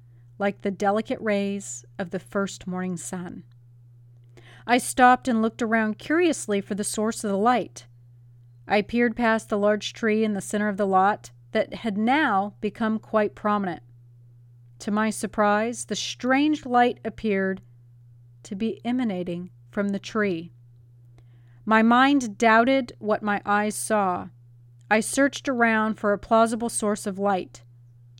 like 0.41 0.63
the 0.63 0.71
delicate 0.71 1.21
rays 1.21 1.85
of 1.99 2.11
the 2.11 2.19
first 2.19 2.67
morning 2.67 2.97
sun. 2.97 3.45
I 4.67 4.79
stopped 4.79 5.29
and 5.29 5.43
looked 5.43 5.61
around 5.61 5.99
curiously 5.99 6.63
for 6.63 6.75
the 6.75 6.83
source 6.83 7.23
of 7.23 7.31
the 7.31 7.37
light. 7.37 7.87
I 8.67 8.81
peered 8.81 9.15
past 9.15 9.51
the 9.51 9.59
large 9.59 9.93
tree 9.93 10.25
in 10.25 10.33
the 10.33 10.41
center 10.41 10.69
of 10.69 10.79
the 10.79 10.87
lot 10.87 11.31
that 11.53 11.75
had 11.75 11.99
now 11.99 12.55
become 12.61 12.99
quite 12.99 13.35
prominent. 13.35 13.83
To 14.79 14.91
my 14.91 15.11
surprise, 15.11 15.85
the 15.85 15.97
strange 15.97 16.65
light 16.65 17.01
appeared 17.05 17.61
to 18.45 18.55
be 18.55 18.81
emanating 18.83 19.51
from 19.71 19.91
the 19.91 19.99
tree. 19.99 20.53
My 21.67 21.83
mind 21.83 22.39
doubted 22.39 22.95
what 22.99 23.23
my 23.23 23.43
eyes 23.45 23.75
saw. 23.75 24.29
I 24.91 25.01
searched 25.01 25.51
around 25.51 25.97
for 25.97 26.15
a 26.15 26.19
plausible 26.19 26.71
source 26.71 27.07
of 27.07 27.19
light, 27.19 27.63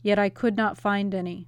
yet 0.03 0.19
I 0.19 0.29
could 0.29 0.55
not 0.55 0.77
find 0.77 1.15
any. 1.15 1.47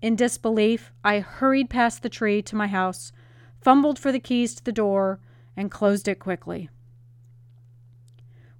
In 0.00 0.14
disbelief, 0.14 0.92
I 1.02 1.20
hurried 1.20 1.70
past 1.70 2.02
the 2.02 2.08
tree 2.08 2.40
to 2.42 2.56
my 2.56 2.68
house, 2.68 3.12
fumbled 3.60 3.98
for 3.98 4.12
the 4.12 4.20
keys 4.20 4.54
to 4.54 4.64
the 4.64 4.72
door, 4.72 5.18
and 5.56 5.70
closed 5.70 6.06
it 6.06 6.20
quickly. 6.20 6.68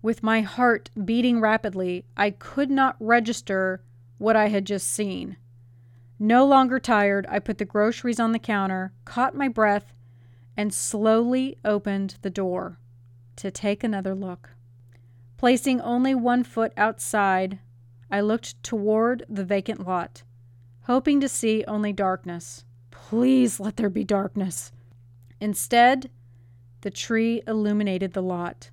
With 0.03 0.23
my 0.23 0.41
heart 0.41 0.91
beating 1.05 1.41
rapidly, 1.41 2.05
I 2.17 2.31
could 2.31 2.71
not 2.71 2.97
register 2.99 3.83
what 4.19 4.37
I 4.37 4.49
had 4.49 4.65
just 4.65 4.89
seen. 4.89 5.37
No 6.19 6.45
longer 6.45 6.81
tired, 6.81 7.27
I 7.29 7.39
put 7.39 7.59
the 7.59 7.65
groceries 7.65 8.19
on 8.19 8.33
the 8.33 8.39
counter, 8.41 8.93
caught 9.05 9.37
my 9.37 9.47
breath, 9.47 9.95
and 10.57 10.75
slowly 10.75 11.57
opened 11.65 12.17
the 12.23 12.31
door 12.31 12.79
to 13.37 13.53
take 13.53 13.85
another 13.85 14.15
look. 14.15 14.51
Placing 15.37 15.81
only 15.81 16.17
one 16.17 16.43
foot 16.43 16.73
outside, 16.77 17.61
I 18.11 18.21
looked 18.21 18.61
toward 18.65 19.25
the 19.29 19.45
vacant 19.45 19.87
lot, 19.87 20.25
hoping 20.89 21.21
to 21.21 21.29
see 21.29 21.63
only 21.69 21.93
darkness. 21.93 22.65
Please 22.91 23.61
let 23.61 23.77
there 23.77 23.91
be 23.91 24.05
darkness. 24.05 24.73
Instead, 25.39 26.11
the 26.81 26.91
tree 26.91 27.43
illuminated 27.47 28.15
the 28.15 28.23
lot 28.23 28.71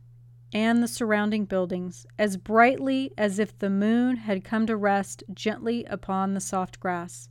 and 0.54 0.82
the 0.82 0.88
surrounding 0.88 1.44
buildings 1.44 2.06
as 2.18 2.38
brightly 2.38 3.12
as 3.18 3.38
if 3.38 3.60
the 3.60 3.70
moon 3.70 4.16
had 4.16 4.46
come 4.46 4.66
to 4.66 4.78
rest 4.78 5.24
gently 5.34 5.84
upon 5.90 6.34
the 6.34 6.40
soft 6.40 6.80
grass. 6.80 7.28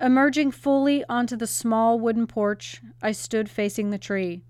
Emerging 0.00 0.50
fully 0.50 1.04
onto 1.08 1.36
the 1.36 1.46
small 1.46 2.00
wooden 2.00 2.26
porch, 2.26 2.82
I 3.00 3.12
stood 3.12 3.48
facing 3.48 3.90
the 3.90 3.98
tree. 3.98 4.42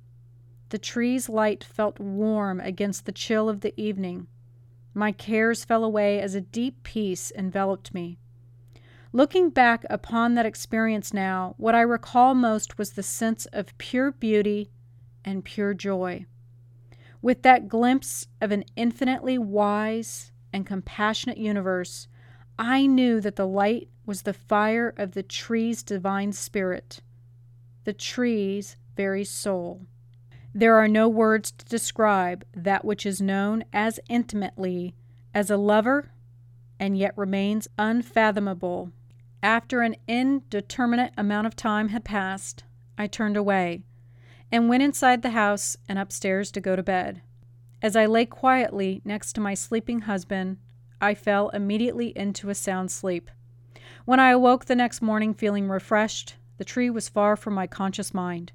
The 0.71 0.79
tree's 0.79 1.29
light 1.29 1.63
felt 1.63 2.01
warm 2.01 2.59
against 2.59 3.05
the 3.05 3.13
chill 3.13 3.51
of 3.51 3.61
the 3.61 3.79
evening. 3.79 4.29
My 4.95 5.13
cares 5.13 5.63
fell 5.63 5.85
away 5.85 6.21
as 6.21 6.35
a 6.35 6.41
deep 6.41 6.83
peace 6.83 7.31
enveloped 7.37 7.93
me. 7.93 8.19
Looking 9.17 9.49
back 9.49 9.87
upon 9.89 10.35
that 10.35 10.45
experience 10.45 11.15
now, 11.15 11.55
what 11.57 11.75
I 11.75 11.81
recall 11.81 12.35
most 12.35 12.77
was 12.77 12.91
the 12.91 13.03
sense 13.03 13.47
of 13.47 13.73
pure 13.79 14.13
beauty 14.13 14.71
and 15.25 15.43
pure 15.43 15.73
joy. 15.73 16.27
With 17.23 17.41
that 17.41 17.67
glimpse 17.67 18.27
of 18.43 18.53
an 18.53 18.65
infinitely 18.77 19.39
wise 19.39 20.33
and 20.53 20.67
compassionate 20.67 21.39
universe, 21.39 22.09
I 22.59 22.85
knew 22.87 23.23
that 23.23 23.37
the 23.37 23.47
light 23.47 23.89
was 24.05 24.21
the 24.21 24.35
fire 24.35 24.93
of 24.99 25.13
the 25.13 25.23
tree's 25.23 25.83
divine 25.83 26.35
spirit, 26.35 27.01
the 27.85 27.95
tree's 27.95 28.77
very 28.97 29.25
soul. 29.25 29.87
There 30.55 30.77
are 30.77 30.89
no 30.89 31.09
words 31.09 31.53
to 31.53 31.65
describe 31.65 32.45
that 32.53 32.85
which 32.85 33.07
is 33.07 33.23
known 33.23 33.65
as 33.73 33.99
intimately 34.11 34.95
as 35.33 35.51
a 35.51 35.57
lover 35.57 36.11
and 36.79 36.99
yet 36.99 37.17
remains 37.17 37.67
unfathomable. 37.79 38.93
After 39.47 39.83
an 39.83 39.95
indeterminate 40.09 41.13
amount 41.17 41.47
of 41.47 41.55
time 41.55 41.91
had 41.91 42.03
passed, 42.03 42.65
I 42.99 43.07
turned 43.07 43.37
away 43.37 43.85
and 44.51 44.69
went 44.69 44.83
inside 44.83 45.23
the 45.23 45.31
house 45.31 45.77
and 45.89 46.01
upstairs 46.01 46.51
to 46.51 46.61
go 46.61 46.75
to 46.75 46.83
bed. 46.83 47.23
As 47.81 47.95
I 47.95 48.07
lay 48.07 48.27
quietly 48.27 49.03
next 49.05 49.35
to 49.35 49.41
my 49.41 49.55
sleeping 49.55 50.01
husband, 50.01 50.57
I 51.01 51.15
fell 51.15 51.51
immediately 51.51 52.09
into 52.19 52.51
a 52.51 52.57
sound 52.57 52.91
sleep. 52.91 53.31
When 54.05 54.19
I 54.19 54.31
awoke 54.33 54.65
the 54.65 54.75
next 54.75 55.01
morning 55.01 55.33
feeling 55.33 55.69
refreshed, 55.69 56.35
the 56.59 56.65
tree 56.65 56.91
was 56.91 57.09
far 57.09 57.37
from 57.37 57.55
my 57.55 57.69
conscious 57.69 58.13
mind. 58.13 58.51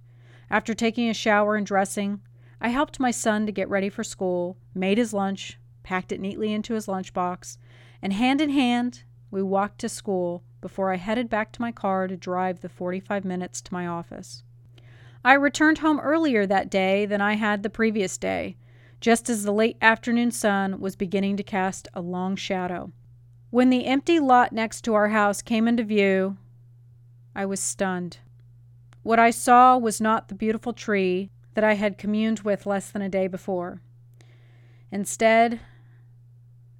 After 0.49 0.73
taking 0.73 1.07
a 1.07 1.13
shower 1.13 1.55
and 1.55 1.65
dressing, 1.65 2.19
I 2.59 2.67
helped 2.67 2.99
my 2.99 3.11
son 3.11 3.45
to 3.45 3.53
get 3.53 3.69
ready 3.69 3.87
for 3.87 4.03
school, 4.03 4.57
made 4.75 4.97
his 4.97 5.13
lunch, 5.13 5.57
packed 5.83 6.11
it 6.11 6.19
neatly 6.19 6.51
into 6.51 6.73
his 6.73 6.87
lunchbox, 6.87 7.57
and 8.01 8.11
hand 8.11 8.41
in 8.41 8.49
hand, 8.49 9.03
we 9.29 9.41
walked 9.41 9.79
to 9.79 9.87
school 9.87 10.43
before 10.61 10.93
I 10.93 10.97
headed 10.97 11.29
back 11.29 11.51
to 11.53 11.61
my 11.61 11.71
car 11.71 12.07
to 12.07 12.15
drive 12.15 12.61
the 12.61 12.69
45 12.69 13.25
minutes 13.25 13.61
to 13.61 13.73
my 13.73 13.87
office. 13.87 14.43
I 15.25 15.33
returned 15.33 15.79
home 15.79 15.99
earlier 15.99 16.45
that 16.45 16.69
day 16.69 17.05
than 17.05 17.21
I 17.21 17.33
had 17.33 17.61
the 17.61 17.69
previous 17.69 18.17
day, 18.17 18.55
just 18.99 19.29
as 19.29 19.43
the 19.43 19.51
late 19.51 19.77
afternoon 19.81 20.31
sun 20.31 20.79
was 20.79 20.95
beginning 20.95 21.37
to 21.37 21.43
cast 21.43 21.87
a 21.93 22.01
long 22.01 22.35
shadow. 22.35 22.91
When 23.49 23.69
the 23.69 23.85
empty 23.85 24.19
lot 24.19 24.53
next 24.53 24.81
to 24.81 24.93
our 24.93 25.09
house 25.09 25.41
came 25.41 25.67
into 25.67 25.83
view, 25.83 26.37
I 27.35 27.45
was 27.45 27.59
stunned. 27.59 28.19
What 29.03 29.19
I 29.19 29.31
saw 29.31 29.77
was 29.77 29.99
not 29.99 30.27
the 30.27 30.35
beautiful 30.35 30.73
tree 30.73 31.31
that 31.53 31.63
I 31.63 31.73
had 31.73 31.97
communed 31.97 32.41
with 32.41 32.65
less 32.65 32.91
than 32.91 33.01
a 33.01 33.09
day 33.09 33.27
before. 33.27 33.81
Instead, 34.91 35.59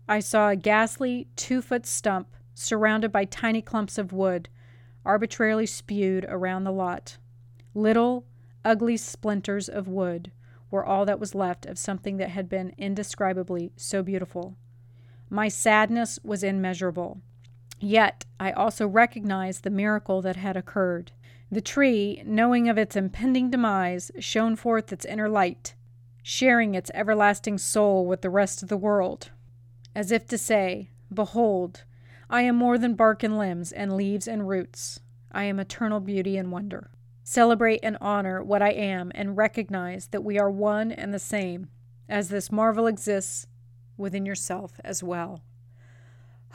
I 0.07 0.19
saw 0.19 0.49
a 0.49 0.55
ghastly 0.55 1.27
two 1.35 1.61
foot 1.61 1.85
stump 1.85 2.27
surrounded 2.53 3.11
by 3.11 3.25
tiny 3.25 3.61
clumps 3.61 3.97
of 3.97 4.13
wood, 4.13 4.49
arbitrarily 5.05 5.65
spewed 5.65 6.25
around 6.27 6.63
the 6.63 6.71
lot. 6.71 7.17
Little, 7.73 8.25
ugly 8.63 8.97
splinters 8.97 9.69
of 9.69 9.87
wood 9.87 10.31
were 10.69 10.85
all 10.85 11.05
that 11.05 11.19
was 11.19 11.35
left 11.35 11.65
of 11.65 11.77
something 11.77 12.17
that 12.17 12.29
had 12.29 12.47
been 12.47 12.73
indescribably 12.77 13.71
so 13.75 14.01
beautiful. 14.01 14.55
My 15.29 15.47
sadness 15.47 16.19
was 16.23 16.43
immeasurable. 16.43 17.21
Yet 17.79 18.25
I 18.39 18.51
also 18.51 18.87
recognized 18.87 19.63
the 19.63 19.69
miracle 19.69 20.21
that 20.21 20.35
had 20.35 20.55
occurred. 20.55 21.11
The 21.51 21.61
tree, 21.61 22.21
knowing 22.25 22.69
of 22.69 22.77
its 22.77 22.95
impending 22.95 23.49
demise, 23.49 24.11
shone 24.19 24.55
forth 24.55 24.93
its 24.93 25.03
inner 25.03 25.27
light, 25.27 25.73
sharing 26.21 26.75
its 26.75 26.91
everlasting 26.93 27.57
soul 27.57 28.05
with 28.05 28.21
the 28.21 28.29
rest 28.29 28.61
of 28.61 28.69
the 28.69 28.77
world, 28.77 29.31
as 29.95 30.11
if 30.11 30.27
to 30.27 30.37
say, 30.37 30.89
Behold, 31.13 31.83
I 32.31 32.43
am 32.43 32.55
more 32.55 32.77
than 32.77 32.93
bark 32.93 33.23
and 33.23 33.37
limbs, 33.37 33.73
and 33.73 33.97
leaves 33.97 34.25
and 34.25 34.47
roots. 34.47 35.01
I 35.33 35.43
am 35.43 35.59
eternal 35.59 35.99
beauty 35.99 36.37
and 36.37 36.49
wonder. 36.49 36.89
Celebrate 37.25 37.81
and 37.83 37.97
honor 37.99 38.41
what 38.41 38.61
I 38.61 38.71
am, 38.71 39.11
and 39.13 39.35
recognize 39.35 40.07
that 40.07 40.23
we 40.23 40.39
are 40.39 40.49
one 40.49 40.93
and 40.93 41.13
the 41.13 41.19
same, 41.19 41.67
as 42.07 42.29
this 42.29 42.49
marvel 42.49 42.87
exists 42.87 43.47
within 43.97 44.25
yourself 44.25 44.79
as 44.81 45.03
well. 45.03 45.41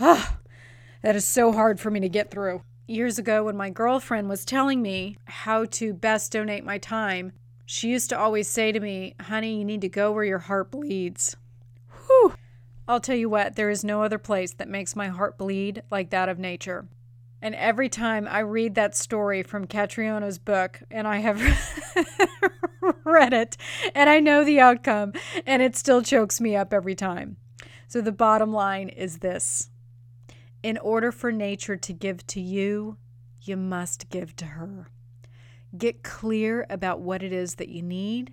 Ah, 0.00 0.38
that 1.02 1.14
is 1.14 1.26
so 1.26 1.52
hard 1.52 1.78
for 1.78 1.90
me 1.90 2.00
to 2.00 2.08
get 2.08 2.30
through. 2.30 2.62
Years 2.88 3.18
ago, 3.18 3.44
when 3.44 3.56
my 3.56 3.68
girlfriend 3.68 4.30
was 4.30 4.46
telling 4.46 4.80
me 4.80 5.18
how 5.26 5.66
to 5.66 5.92
best 5.92 6.32
donate 6.32 6.64
my 6.64 6.78
time, 6.78 7.32
she 7.66 7.90
used 7.90 8.08
to 8.08 8.18
always 8.18 8.48
say 8.48 8.72
to 8.72 8.80
me, 8.80 9.14
Honey, 9.20 9.58
you 9.58 9.64
need 9.66 9.82
to 9.82 9.90
go 9.90 10.10
where 10.10 10.24
your 10.24 10.38
heart 10.38 10.70
bleeds. 10.70 11.36
I'll 12.88 13.00
tell 13.00 13.16
you 13.16 13.28
what, 13.28 13.56
there 13.56 13.70
is 13.70 13.82
no 13.82 14.02
other 14.02 14.18
place 14.18 14.54
that 14.54 14.68
makes 14.68 14.94
my 14.94 15.08
heart 15.08 15.36
bleed 15.36 15.82
like 15.90 16.10
that 16.10 16.28
of 16.28 16.38
nature. 16.38 16.86
And 17.42 17.54
every 17.54 17.88
time 17.88 18.28
I 18.30 18.40
read 18.40 18.76
that 18.76 18.96
story 18.96 19.42
from 19.42 19.66
Catriona's 19.66 20.38
book, 20.38 20.80
and 20.90 21.06
I 21.06 21.18
have 21.18 21.40
read 23.04 23.32
it, 23.32 23.56
and 23.94 24.08
I 24.08 24.20
know 24.20 24.44
the 24.44 24.60
outcome, 24.60 25.12
and 25.44 25.62
it 25.62 25.76
still 25.76 26.00
chokes 26.00 26.40
me 26.40 26.54
up 26.54 26.72
every 26.72 26.94
time. 26.94 27.36
So 27.88 28.00
the 28.00 28.12
bottom 28.12 28.52
line 28.52 28.88
is 28.88 29.18
this 29.18 29.70
In 30.62 30.78
order 30.78 31.12
for 31.12 31.32
nature 31.32 31.76
to 31.76 31.92
give 31.92 32.26
to 32.28 32.40
you, 32.40 32.98
you 33.42 33.56
must 33.56 34.08
give 34.10 34.34
to 34.36 34.46
her. 34.46 34.90
Get 35.76 36.02
clear 36.02 36.66
about 36.70 37.00
what 37.00 37.22
it 37.22 37.32
is 37.32 37.56
that 37.56 37.68
you 37.68 37.82
need 37.82 38.32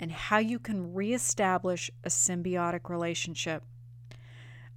and 0.00 0.10
how 0.10 0.38
you 0.38 0.58
can 0.58 0.94
reestablish 0.94 1.90
a 2.02 2.08
symbiotic 2.08 2.88
relationship. 2.88 3.62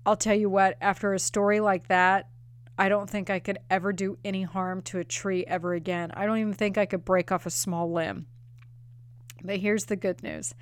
I'll 0.05 0.15
tell 0.15 0.35
you 0.35 0.49
what, 0.49 0.77
after 0.81 1.13
a 1.13 1.19
story 1.19 1.59
like 1.59 1.87
that, 1.87 2.29
I 2.77 2.89
don't 2.89 3.09
think 3.09 3.29
I 3.29 3.39
could 3.39 3.59
ever 3.69 3.93
do 3.93 4.17
any 4.23 4.43
harm 4.43 4.81
to 4.83 4.99
a 4.99 5.03
tree 5.03 5.45
ever 5.47 5.73
again. 5.73 6.11
I 6.13 6.25
don't 6.25 6.37
even 6.37 6.53
think 6.53 6.77
I 6.77 6.85
could 6.85 7.05
break 7.05 7.31
off 7.31 7.45
a 7.45 7.49
small 7.49 7.91
limb. 7.91 8.27
But 9.43 9.59
here's 9.59 9.85
the 9.85 9.95
good 9.95 10.23
news 10.23 10.53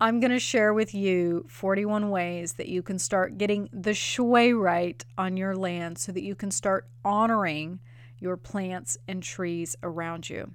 I'm 0.00 0.20
going 0.20 0.32
to 0.32 0.38
share 0.38 0.74
with 0.74 0.94
you 0.94 1.46
41 1.48 2.10
ways 2.10 2.54
that 2.54 2.68
you 2.68 2.82
can 2.82 2.98
start 2.98 3.38
getting 3.38 3.68
the 3.72 3.94
shui 3.94 4.52
right 4.52 5.04
on 5.16 5.36
your 5.36 5.54
land 5.54 5.98
so 5.98 6.12
that 6.12 6.22
you 6.22 6.34
can 6.34 6.50
start 6.50 6.88
honoring 7.04 7.80
your 8.18 8.36
plants 8.36 8.98
and 9.08 9.22
trees 9.22 9.76
around 9.82 10.28
you. 10.28 10.50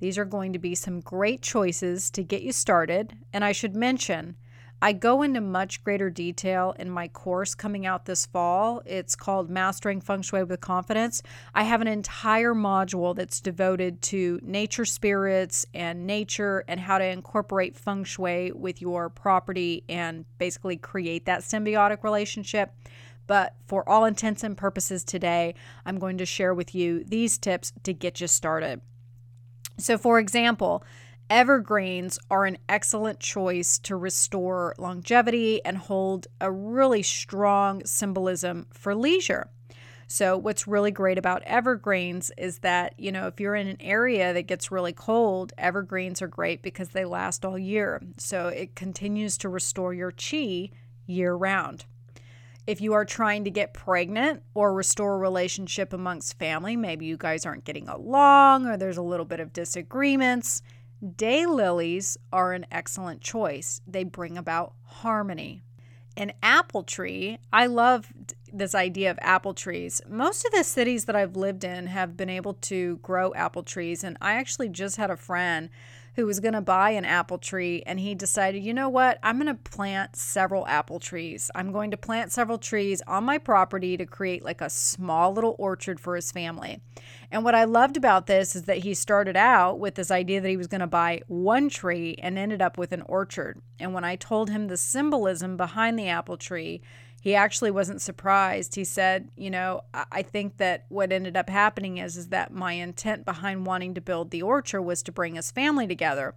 These 0.00 0.18
are 0.18 0.24
going 0.24 0.52
to 0.52 0.58
be 0.58 0.74
some 0.74 1.00
great 1.00 1.40
choices 1.40 2.10
to 2.10 2.22
get 2.22 2.42
you 2.42 2.52
started. 2.52 3.16
And 3.32 3.44
I 3.44 3.52
should 3.52 3.74
mention, 3.74 4.36
I 4.84 4.92
go 4.92 5.22
into 5.22 5.40
much 5.40 5.82
greater 5.82 6.10
detail 6.10 6.74
in 6.78 6.90
my 6.90 7.08
course 7.08 7.54
coming 7.54 7.86
out 7.86 8.04
this 8.04 8.26
fall. 8.26 8.82
It's 8.84 9.16
called 9.16 9.48
Mastering 9.48 10.02
Feng 10.02 10.20
Shui 10.20 10.44
with 10.44 10.60
Confidence. 10.60 11.22
I 11.54 11.62
have 11.62 11.80
an 11.80 11.86
entire 11.86 12.52
module 12.52 13.16
that's 13.16 13.40
devoted 13.40 14.02
to 14.02 14.38
nature 14.42 14.84
spirits 14.84 15.64
and 15.72 16.06
nature 16.06 16.64
and 16.68 16.78
how 16.78 16.98
to 16.98 17.04
incorporate 17.06 17.78
feng 17.78 18.04
shui 18.04 18.52
with 18.52 18.82
your 18.82 19.08
property 19.08 19.84
and 19.88 20.26
basically 20.36 20.76
create 20.76 21.24
that 21.24 21.40
symbiotic 21.40 22.04
relationship. 22.04 22.74
But 23.26 23.54
for 23.66 23.88
all 23.88 24.04
intents 24.04 24.44
and 24.44 24.54
purposes 24.54 25.02
today, 25.02 25.54
I'm 25.86 25.98
going 25.98 26.18
to 26.18 26.26
share 26.26 26.52
with 26.52 26.74
you 26.74 27.04
these 27.04 27.38
tips 27.38 27.72
to 27.84 27.94
get 27.94 28.20
you 28.20 28.26
started. 28.26 28.82
So, 29.78 29.96
for 29.96 30.18
example, 30.18 30.84
Evergreens 31.30 32.18
are 32.30 32.44
an 32.44 32.58
excellent 32.68 33.18
choice 33.18 33.78
to 33.78 33.96
restore 33.96 34.74
longevity 34.76 35.64
and 35.64 35.78
hold 35.78 36.26
a 36.38 36.52
really 36.52 37.02
strong 37.02 37.84
symbolism 37.86 38.66
for 38.70 38.94
leisure. 38.94 39.48
So, 40.06 40.36
what's 40.36 40.68
really 40.68 40.90
great 40.90 41.16
about 41.16 41.42
evergreens 41.44 42.30
is 42.36 42.58
that, 42.58 42.94
you 42.98 43.10
know, 43.10 43.26
if 43.26 43.40
you're 43.40 43.54
in 43.54 43.68
an 43.68 43.80
area 43.80 44.34
that 44.34 44.46
gets 44.46 44.70
really 44.70 44.92
cold, 44.92 45.54
evergreens 45.56 46.20
are 46.20 46.28
great 46.28 46.60
because 46.60 46.90
they 46.90 47.06
last 47.06 47.42
all 47.42 47.58
year. 47.58 48.02
So, 48.18 48.48
it 48.48 48.76
continues 48.76 49.38
to 49.38 49.48
restore 49.48 49.94
your 49.94 50.12
chi 50.12 50.70
year 51.06 51.34
round. 51.34 51.86
If 52.66 52.82
you 52.82 52.92
are 52.92 53.04
trying 53.04 53.44
to 53.44 53.50
get 53.50 53.74
pregnant 53.74 54.42
or 54.54 54.74
restore 54.74 55.14
a 55.14 55.18
relationship 55.18 55.92
amongst 55.92 56.38
family, 56.38 56.76
maybe 56.76 57.06
you 57.06 57.16
guys 57.16 57.44
aren't 57.46 57.64
getting 57.64 57.88
along 57.88 58.66
or 58.66 58.76
there's 58.76 58.96
a 58.96 59.02
little 59.02 59.26
bit 59.26 59.40
of 59.40 59.52
disagreements, 59.52 60.62
Daylilies 61.04 62.16
are 62.32 62.54
an 62.54 62.64
excellent 62.70 63.20
choice. 63.20 63.82
They 63.86 64.04
bring 64.04 64.38
about 64.38 64.72
harmony. 64.84 65.62
An 66.16 66.32
apple 66.42 66.82
tree, 66.82 67.38
I 67.52 67.66
love 67.66 68.12
this 68.52 68.74
idea 68.74 69.10
of 69.10 69.18
apple 69.20 69.52
trees. 69.52 70.00
Most 70.08 70.46
of 70.46 70.52
the 70.52 70.64
cities 70.64 71.04
that 71.06 71.16
I've 71.16 71.36
lived 71.36 71.64
in 71.64 71.88
have 71.88 72.16
been 72.16 72.30
able 72.30 72.54
to 72.54 72.98
grow 72.98 73.34
apple 73.34 73.64
trees. 73.64 74.04
And 74.04 74.16
I 74.22 74.34
actually 74.34 74.68
just 74.68 74.96
had 74.96 75.10
a 75.10 75.16
friend 75.16 75.68
who 76.16 76.26
was 76.26 76.40
going 76.40 76.54
to 76.54 76.60
buy 76.60 76.90
an 76.90 77.04
apple 77.04 77.38
tree 77.38 77.82
and 77.86 77.98
he 77.98 78.14
decided, 78.14 78.62
you 78.62 78.72
know 78.72 78.88
what? 78.88 79.18
I'm 79.22 79.38
going 79.38 79.54
to 79.54 79.70
plant 79.70 80.16
several 80.16 80.66
apple 80.66 81.00
trees. 81.00 81.50
I'm 81.54 81.72
going 81.72 81.90
to 81.90 81.96
plant 81.96 82.32
several 82.32 82.58
trees 82.58 83.02
on 83.06 83.24
my 83.24 83.38
property 83.38 83.96
to 83.96 84.06
create 84.06 84.44
like 84.44 84.60
a 84.60 84.70
small 84.70 85.32
little 85.32 85.56
orchard 85.58 85.98
for 85.98 86.16
his 86.16 86.30
family. 86.30 86.80
And 87.30 87.44
what 87.44 87.54
I 87.54 87.64
loved 87.64 87.96
about 87.96 88.26
this 88.26 88.54
is 88.54 88.62
that 88.64 88.78
he 88.78 88.94
started 88.94 89.36
out 89.36 89.78
with 89.78 89.96
this 89.96 90.10
idea 90.10 90.40
that 90.40 90.48
he 90.48 90.56
was 90.56 90.68
going 90.68 90.80
to 90.80 90.86
buy 90.86 91.22
one 91.26 91.68
tree 91.68 92.14
and 92.22 92.38
ended 92.38 92.62
up 92.62 92.78
with 92.78 92.92
an 92.92 93.02
orchard. 93.02 93.60
And 93.80 93.92
when 93.92 94.04
I 94.04 94.16
told 94.16 94.50
him 94.50 94.68
the 94.68 94.76
symbolism 94.76 95.56
behind 95.56 95.98
the 95.98 96.08
apple 96.08 96.36
tree, 96.36 96.80
he 97.24 97.34
actually 97.34 97.70
wasn't 97.70 98.02
surprised. 98.02 98.74
He 98.74 98.84
said, 98.84 99.30
"You 99.34 99.48
know, 99.48 99.80
I 99.94 100.20
think 100.20 100.58
that 100.58 100.84
what 100.90 101.10
ended 101.10 101.38
up 101.38 101.48
happening 101.48 101.96
is 101.96 102.18
is 102.18 102.28
that 102.28 102.52
my 102.52 102.74
intent 102.74 103.24
behind 103.24 103.64
wanting 103.64 103.94
to 103.94 104.02
build 104.02 104.30
the 104.30 104.42
orchard 104.42 104.82
was 104.82 105.02
to 105.04 105.10
bring 105.10 105.36
his 105.36 105.50
family 105.50 105.86
together. 105.86 106.34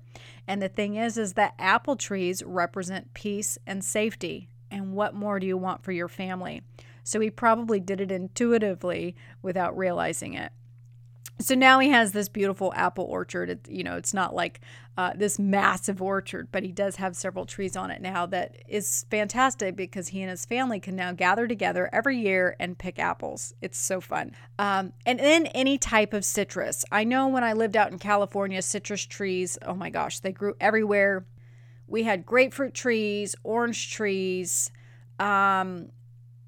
And 0.48 0.62
the 0.62 0.70
thing 0.70 0.96
is 0.96 1.18
is 1.18 1.34
that 1.34 1.56
apple 1.60 1.98
trees 1.98 2.42
represent 2.42 3.14
peace 3.14 3.58
and 3.68 3.84
safety. 3.84 4.48
And 4.72 4.94
what 4.94 5.14
more 5.14 5.42
do 5.42 5.46
you 5.46 5.58
want 5.58 5.84
for 5.84 5.92
your 5.92 6.08
family?" 6.08 6.62
So 7.04 7.20
he 7.20 7.32
probably 7.32 7.82
did 7.82 8.00
it 8.00 8.10
intuitively 8.10 9.14
without 9.42 9.78
realizing 9.78 10.36
it 10.36 10.54
so 11.40 11.54
now 11.54 11.80
he 11.80 11.90
has 11.90 12.14
this 12.14 12.30
beautiful 12.30 12.74
apple 12.76 13.06
orchard. 13.06 13.50
It, 13.50 13.68
you 13.70 13.84
know, 13.84 13.96
it's 13.96 14.14
not 14.14 14.34
like 14.34 14.62
uh, 14.98 15.14
this 15.16 15.38
massive 15.38 16.02
orchard, 16.02 16.48
but 16.52 16.64
he 16.64 16.72
does 16.72 16.96
have 16.96 17.16
several 17.16 17.46
trees 17.46 17.76
on 17.76 17.92
it 17.92 18.02
now 18.02 18.26
that 18.26 18.58
is 18.68 19.06
fantastic 19.12 19.76
because 19.76 20.08
he 20.08 20.22
and 20.22 20.32
his 20.32 20.46
family 20.46 20.80
can 20.80 20.96
now 20.96 21.12
gather 21.12 21.48
together 21.48 21.90
every 21.94 22.18
year 22.18 22.56
and 22.60 22.78
pick 22.78 22.98
apples. 22.98 23.54
It's 23.62 23.78
so 23.78 24.02
fun. 24.02 24.32
Um, 24.58 24.94
and 25.06 25.20
then 25.20 25.46
any 25.48 25.78
type 25.78 26.14
of 26.14 26.26
citrus. 26.26 26.84
I 26.92 27.04
know 27.04 27.28
when 27.28 27.44
I 27.44 27.54
lived 27.54 27.78
out 27.78 27.92
in 27.92 28.00
California, 28.00 28.62
citrus 28.64 29.06
trees, 29.06 29.60
oh 29.62 29.76
my 29.76 29.92
gosh, 29.92 30.20
they 30.20 30.32
grew 30.32 30.56
everywhere. 30.60 31.26
We 31.86 32.04
had 32.04 32.26
grapefruit 32.26 32.74
trees, 32.74 33.36
orange 33.44 33.94
trees, 33.94 34.72
um, 35.20 35.90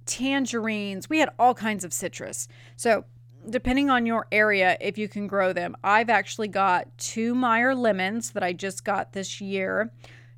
tangerines. 0.08 1.08
We 1.10 1.20
had 1.20 1.30
all 1.38 1.54
kinds 1.54 1.84
of 1.84 1.94
citrus. 1.94 2.48
So 2.76 3.06
depending 3.48 3.90
on 3.90 4.06
your 4.06 4.28
area, 4.32 4.78
if 4.82 4.98
you 4.98 5.08
can 5.08 5.28
grow 5.28 5.54
them. 5.54 5.76
I've 5.84 6.10
actually 6.10 6.48
got 6.48 6.98
two 6.98 7.36
Meyer 7.36 7.76
lemons 7.76 8.32
that 8.32 8.44
I 8.44 8.54
just 8.54 8.84
got 8.84 9.14
this 9.14 9.40
year. 9.40 9.92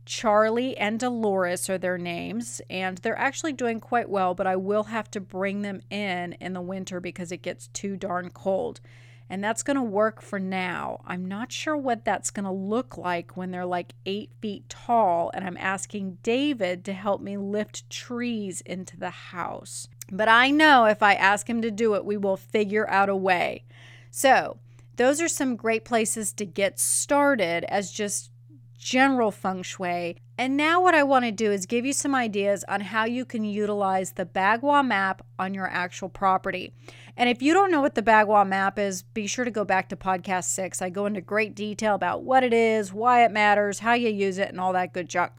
Charlie 0.06 0.76
and 0.78 1.00
Dolores 1.00 1.70
are 1.70 1.78
their 1.78 1.98
names, 1.98 2.62
and 2.70 2.98
they're 2.98 3.18
actually 3.18 3.54
doing 3.54 3.80
quite 3.80 4.10
well, 4.10 4.34
but 4.34 4.48
I 4.48 4.56
will 4.56 4.84
have 4.86 5.10
to 5.12 5.22
bring 5.22 5.62
them 5.62 5.82
in 5.90 6.34
in 6.34 6.54
the 6.54 6.62
winter 6.62 7.00
because 7.00 7.32
it 7.32 7.44
gets 7.44 7.68
too 7.68 7.96
darn 7.96 8.30
cold. 8.32 8.82
And 9.30 9.42
that's 9.42 9.64
going 9.64 9.78
to 9.78 9.84
work 9.84 10.22
for 10.22 10.40
now. 10.40 11.02
I'm 11.06 11.26
not 11.26 11.54
sure 11.54 11.78
what 11.78 12.04
that's 12.04 12.32
going 12.32 12.44
to 12.44 12.52
look 12.52 12.98
like 12.98 13.38
when 13.38 13.52
they're 13.52 13.66
like 13.66 13.94
eight 14.06 14.32
feet 14.42 14.68
tall, 14.68 15.32
and 15.34 15.46
I'm 15.46 15.56
asking 15.56 16.18
David 16.24 16.84
to 16.86 16.94
help 16.94 17.22
me 17.22 17.38
lift 17.38 17.90
trees 17.90 18.60
into 18.62 18.98
the 18.98 19.10
house. 19.10 19.88
But 20.12 20.28
I 20.28 20.52
know 20.52 20.86
if 20.86 21.02
I 21.02 21.14
ask 21.14 21.50
him 21.50 21.62
to 21.62 21.72
do 21.72 21.96
it, 21.96 22.06
we 22.06 22.18
will 22.18 22.38
figure 22.38 22.90
out 22.90 23.10
a 23.10 23.16
way. 23.16 23.64
So, 24.10 24.60
those 24.98 25.22
are 25.22 25.30
some 25.30 25.56
great 25.56 25.86
places 25.86 26.34
to 26.34 26.46
get 26.46 26.80
started 26.80 27.64
as 27.70 27.92
just 27.92 28.30
general 28.78 29.32
feng 29.32 29.64
shui. 29.64 30.18
And 30.38 30.58
now, 30.58 30.82
what 30.82 30.96
I 30.96 31.04
want 31.04 31.24
to 31.26 31.32
do 31.32 31.52
is 31.52 31.66
give 31.66 31.86
you 31.86 31.94
some 31.94 32.14
ideas 32.14 32.66
on 32.68 32.82
how 32.82 33.06
you 33.06 33.24
can 33.24 33.46
utilize 33.46 34.14
the 34.14 34.26
Bagua 34.26 34.86
map 34.86 35.24
on 35.40 35.54
your 35.54 35.68
actual 35.68 36.10
property. 36.10 36.74
And 37.16 37.30
if 37.30 37.42
you 37.42 37.54
don't 37.54 37.72
know 37.72 37.80
what 37.80 37.96
the 37.96 38.02
Bagua 38.02 38.46
map 38.46 38.78
is, 38.78 39.04
be 39.04 39.28
sure 39.28 39.46
to 39.46 39.52
go 39.52 39.64
back 39.64 39.88
to 39.90 39.96
podcast 39.96 40.46
six. 40.46 40.82
I 40.82 40.90
go 40.90 41.06
into 41.06 41.22
great 41.22 41.56
detail 41.56 41.96
about 41.96 42.24
what 42.24 42.44
it 42.44 42.54
is, 42.54 42.92
why 42.92 43.24
it 43.24 43.32
matters, 43.32 43.80
how 43.80 43.94
you 43.94 44.10
use 44.10 44.40
it, 44.40 44.50
and 44.50 44.60
all 44.60 44.74
that 44.74 44.94
good 44.94 45.08
junk. 45.08 45.32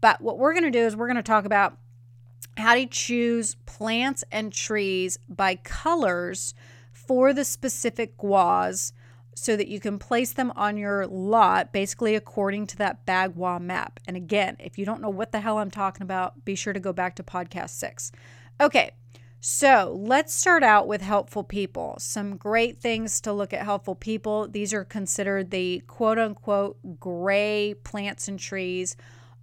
But 0.00 0.20
what 0.20 0.38
we're 0.38 0.52
going 0.52 0.64
to 0.64 0.70
do 0.70 0.84
is 0.84 0.96
we're 0.96 1.06
going 1.06 1.16
to 1.16 1.22
talk 1.22 1.44
about 1.44 1.78
how 2.58 2.74
to 2.74 2.86
choose 2.86 3.56
plants 3.66 4.24
and 4.30 4.52
trees 4.52 5.18
by 5.28 5.56
colors 5.56 6.54
for 6.92 7.32
the 7.32 7.44
specific 7.44 8.16
guas 8.16 8.92
so 9.34 9.56
that 9.56 9.68
you 9.68 9.78
can 9.78 9.98
place 9.98 10.32
them 10.32 10.52
on 10.56 10.76
your 10.76 11.06
lot 11.06 11.72
basically 11.72 12.16
according 12.16 12.66
to 12.66 12.76
that 12.76 13.06
Bagua 13.06 13.60
map. 13.60 14.00
And 14.06 14.16
again, 14.16 14.56
if 14.58 14.76
you 14.76 14.84
don't 14.84 15.00
know 15.00 15.10
what 15.10 15.32
the 15.32 15.40
hell 15.40 15.58
I'm 15.58 15.70
talking 15.70 16.02
about, 16.02 16.44
be 16.44 16.54
sure 16.54 16.72
to 16.72 16.80
go 16.80 16.92
back 16.92 17.14
to 17.16 17.22
podcast 17.22 17.70
six. 17.70 18.10
Okay, 18.60 18.90
so 19.40 19.96
let's 19.96 20.34
start 20.34 20.64
out 20.64 20.88
with 20.88 21.00
helpful 21.00 21.44
people. 21.44 21.94
Some 22.00 22.36
great 22.36 22.80
things 22.80 23.20
to 23.20 23.32
look 23.32 23.52
at 23.52 23.64
helpful 23.64 23.94
people. 23.94 24.48
These 24.48 24.74
are 24.74 24.84
considered 24.84 25.52
the 25.52 25.84
quote 25.86 26.18
unquote 26.18 26.98
gray 26.98 27.74
plants 27.84 28.26
and 28.26 28.38
trees 28.38 28.96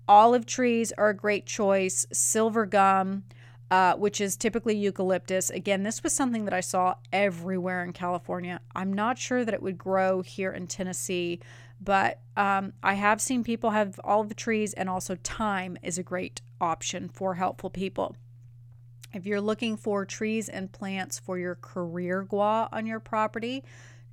Olive 0.08 0.46
trees 0.46 0.92
are 0.98 1.10
a 1.10 1.16
great 1.16 1.46
choice. 1.46 2.06
Silver 2.12 2.66
gum, 2.66 3.24
uh, 3.72 3.96
which 3.96 4.22
is 4.22 4.38
typically 4.38 4.76
eucalyptus. 4.76 5.50
Again, 5.50 5.84
this 5.84 6.04
was 6.04 6.14
something 6.14 6.46
that 6.46 6.54
I 6.54 6.62
saw 6.62 6.96
everywhere 7.12 7.84
in 7.84 7.94
California. 7.94 8.62
I'm 8.76 8.94
not 8.94 9.18
sure 9.18 9.44
that 9.44 9.54
it 9.54 9.62
would 9.62 9.78
grow 9.78 10.22
here 10.22 10.52
in 10.52 10.68
Tennessee, 10.68 11.40
but 11.82 12.20
um, 12.38 12.74
I 12.84 12.94
have 12.94 13.20
seen 13.20 13.44
people 13.44 13.72
have 13.72 14.00
olive 14.04 14.36
trees, 14.36 14.74
and 14.74 14.90
also 14.90 15.16
thyme 15.24 15.78
is 15.82 15.98
a 15.98 16.04
great 16.04 16.42
option 16.62 17.10
for 17.10 17.36
helpful 17.36 17.70
people. 17.70 18.16
If 19.14 19.26
you're 19.26 19.42
looking 19.42 19.78
for 19.78 20.06
trees 20.06 20.50
and 20.50 20.72
plants 20.72 21.20
for 21.20 21.40
your 21.40 21.56
career 21.56 22.24
gua 22.24 22.70
on 22.72 22.86
your 22.86 23.00
property, 23.00 23.64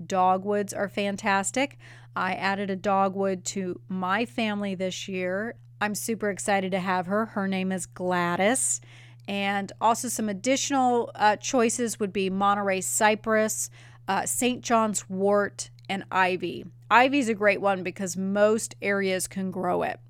dogwoods 0.05 0.72
are 0.72 0.88
fantastic. 0.88 1.78
I 2.14 2.35
added 2.35 2.70
a 2.70 2.77
dogwood 2.77 3.44
to 3.46 3.81
my 3.88 4.25
family 4.25 4.75
this 4.75 5.09
year. 5.09 5.57
I'm 5.81 5.94
super 5.94 6.31
excited 6.31 6.72
to 6.72 6.81
have 6.81 7.07
her. 7.07 7.27
Her 7.27 7.48
name 7.48 7.72
is 7.72 7.87
Gladys. 7.87 8.81
And 9.29 9.72
also, 9.81 10.09
some 10.09 10.29
additional 10.29 11.11
uh, 11.14 11.37
choices 11.37 12.01
would 12.01 12.12
be 12.12 12.29
Monterey 12.29 12.81
cypress, 12.81 13.70
uh, 14.09 14.27
St. 14.27 14.62
John's 14.62 15.09
wort, 15.09 15.70
and 15.88 16.05
ivy. 16.11 16.64
Ivy 16.90 17.18
is 17.20 17.29
a 17.29 17.35
great 17.35 17.61
one 17.61 17.83
because 17.83 18.16
most 18.16 18.75
areas 18.83 19.27
can 19.29 19.51
grow 19.51 19.83
it. 19.83 20.01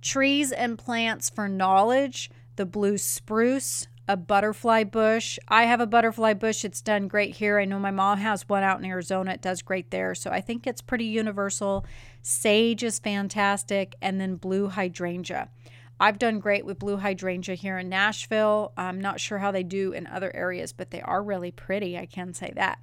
Trees 0.00 0.52
and 0.52 0.78
plants 0.78 1.30
for 1.30 1.48
knowledge 1.48 2.30
the 2.56 2.66
blue 2.66 2.98
spruce, 2.98 3.88
a 4.08 4.16
butterfly 4.16 4.84
bush. 4.84 5.38
I 5.48 5.64
have 5.64 5.80
a 5.80 5.86
butterfly 5.86 6.34
bush. 6.34 6.64
It's 6.64 6.80
done 6.80 7.08
great 7.08 7.36
here. 7.36 7.58
I 7.58 7.64
know 7.64 7.78
my 7.78 7.90
mom 7.90 8.18
has 8.18 8.48
one 8.48 8.62
out 8.62 8.78
in 8.78 8.84
Arizona. 8.84 9.32
It 9.32 9.42
does 9.42 9.62
great 9.62 9.90
there. 9.90 10.14
So 10.14 10.30
I 10.30 10.40
think 10.40 10.66
it's 10.66 10.82
pretty 10.82 11.04
universal. 11.04 11.86
Sage 12.20 12.82
is 12.82 12.98
fantastic. 12.98 13.94
And 14.02 14.20
then 14.20 14.36
blue 14.36 14.68
hydrangea. 14.68 15.48
I've 16.00 16.18
done 16.18 16.40
great 16.40 16.66
with 16.66 16.80
blue 16.80 16.96
hydrangea 16.96 17.54
here 17.54 17.78
in 17.78 17.88
Nashville. 17.88 18.72
I'm 18.76 19.00
not 19.00 19.20
sure 19.20 19.38
how 19.38 19.52
they 19.52 19.62
do 19.62 19.92
in 19.92 20.08
other 20.08 20.34
areas, 20.34 20.72
but 20.72 20.90
they 20.90 21.00
are 21.00 21.22
really 21.22 21.52
pretty. 21.52 21.96
I 21.96 22.06
can 22.06 22.34
say 22.34 22.52
that. 22.56 22.80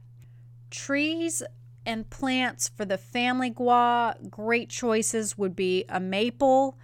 Trees 0.71 1.43
and 1.85 2.09
plants 2.09 2.69
for 2.69 2.85
the 2.85 2.97
family 2.97 3.49
gua, 3.49 4.15
great 4.29 4.69
choices 4.69 5.37
would 5.37 5.55
be 5.55 5.83
a 5.89 5.99
maple. 5.99 6.77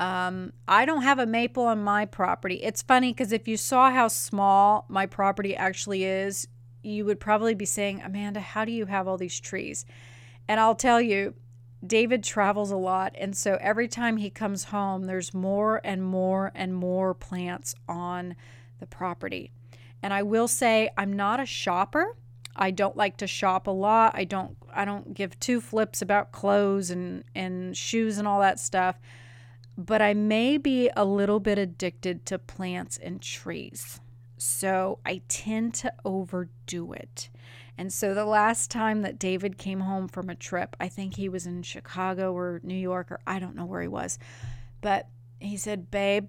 Um, 0.00 0.54
I 0.66 0.86
don't 0.86 1.02
have 1.02 1.18
a 1.18 1.26
maple 1.26 1.64
on 1.66 1.84
my 1.84 2.06
property. 2.06 2.56
It's 2.62 2.80
funny 2.80 3.12
because 3.12 3.32
if 3.32 3.46
you 3.46 3.58
saw 3.58 3.90
how 3.90 4.08
small 4.08 4.86
my 4.88 5.04
property 5.04 5.54
actually 5.54 6.04
is, 6.04 6.48
you 6.82 7.04
would 7.04 7.20
probably 7.20 7.54
be 7.54 7.66
saying, 7.66 8.00
Amanda, 8.02 8.40
how 8.40 8.64
do 8.64 8.72
you 8.72 8.86
have 8.86 9.06
all 9.06 9.18
these 9.18 9.38
trees? 9.38 9.84
And 10.48 10.58
I'll 10.58 10.74
tell 10.74 11.02
you, 11.02 11.34
David 11.86 12.24
travels 12.24 12.70
a 12.70 12.76
lot. 12.76 13.14
And 13.18 13.36
so 13.36 13.58
every 13.60 13.88
time 13.88 14.16
he 14.16 14.30
comes 14.30 14.64
home, 14.64 15.04
there's 15.04 15.34
more 15.34 15.82
and 15.84 16.02
more 16.02 16.50
and 16.54 16.74
more 16.74 17.12
plants 17.12 17.74
on 17.86 18.36
the 18.78 18.86
property. 18.86 19.52
And 20.02 20.14
I 20.14 20.22
will 20.22 20.48
say, 20.48 20.88
I'm 20.96 21.12
not 21.12 21.40
a 21.40 21.46
shopper. 21.46 22.16
I 22.56 22.70
don't 22.70 22.96
like 22.96 23.18
to 23.18 23.26
shop 23.26 23.66
a 23.66 23.70
lot. 23.70 24.12
I 24.14 24.24
don't 24.24 24.56
I 24.72 24.84
don't 24.84 25.14
give 25.14 25.38
two 25.40 25.60
flips 25.60 26.00
about 26.00 26.32
clothes 26.32 26.90
and 26.90 27.22
and 27.34 27.76
shoes 27.76 28.18
and 28.18 28.26
all 28.26 28.40
that 28.40 28.58
stuff. 28.58 28.98
But 29.76 30.02
I 30.02 30.14
may 30.14 30.58
be 30.58 30.90
a 30.96 31.04
little 31.04 31.40
bit 31.40 31.58
addicted 31.58 32.26
to 32.26 32.38
plants 32.38 32.98
and 33.02 33.20
trees. 33.20 34.00
So 34.36 34.98
I 35.04 35.22
tend 35.28 35.74
to 35.74 35.92
overdo 36.04 36.92
it. 36.92 37.30
And 37.76 37.92
so 37.92 38.14
the 38.14 38.24
last 38.24 38.70
time 38.70 39.02
that 39.02 39.18
David 39.18 39.56
came 39.56 39.80
home 39.80 40.08
from 40.08 40.28
a 40.28 40.34
trip, 40.34 40.76
I 40.78 40.88
think 40.88 41.16
he 41.16 41.28
was 41.28 41.46
in 41.46 41.62
Chicago 41.62 42.36
or 42.36 42.60
New 42.62 42.74
York 42.74 43.10
or 43.10 43.20
I 43.26 43.38
don't 43.38 43.56
know 43.56 43.64
where 43.64 43.82
he 43.82 43.88
was. 43.88 44.18
But 44.80 45.08
he 45.40 45.56
said, 45.56 45.90
"Babe, 45.90 46.28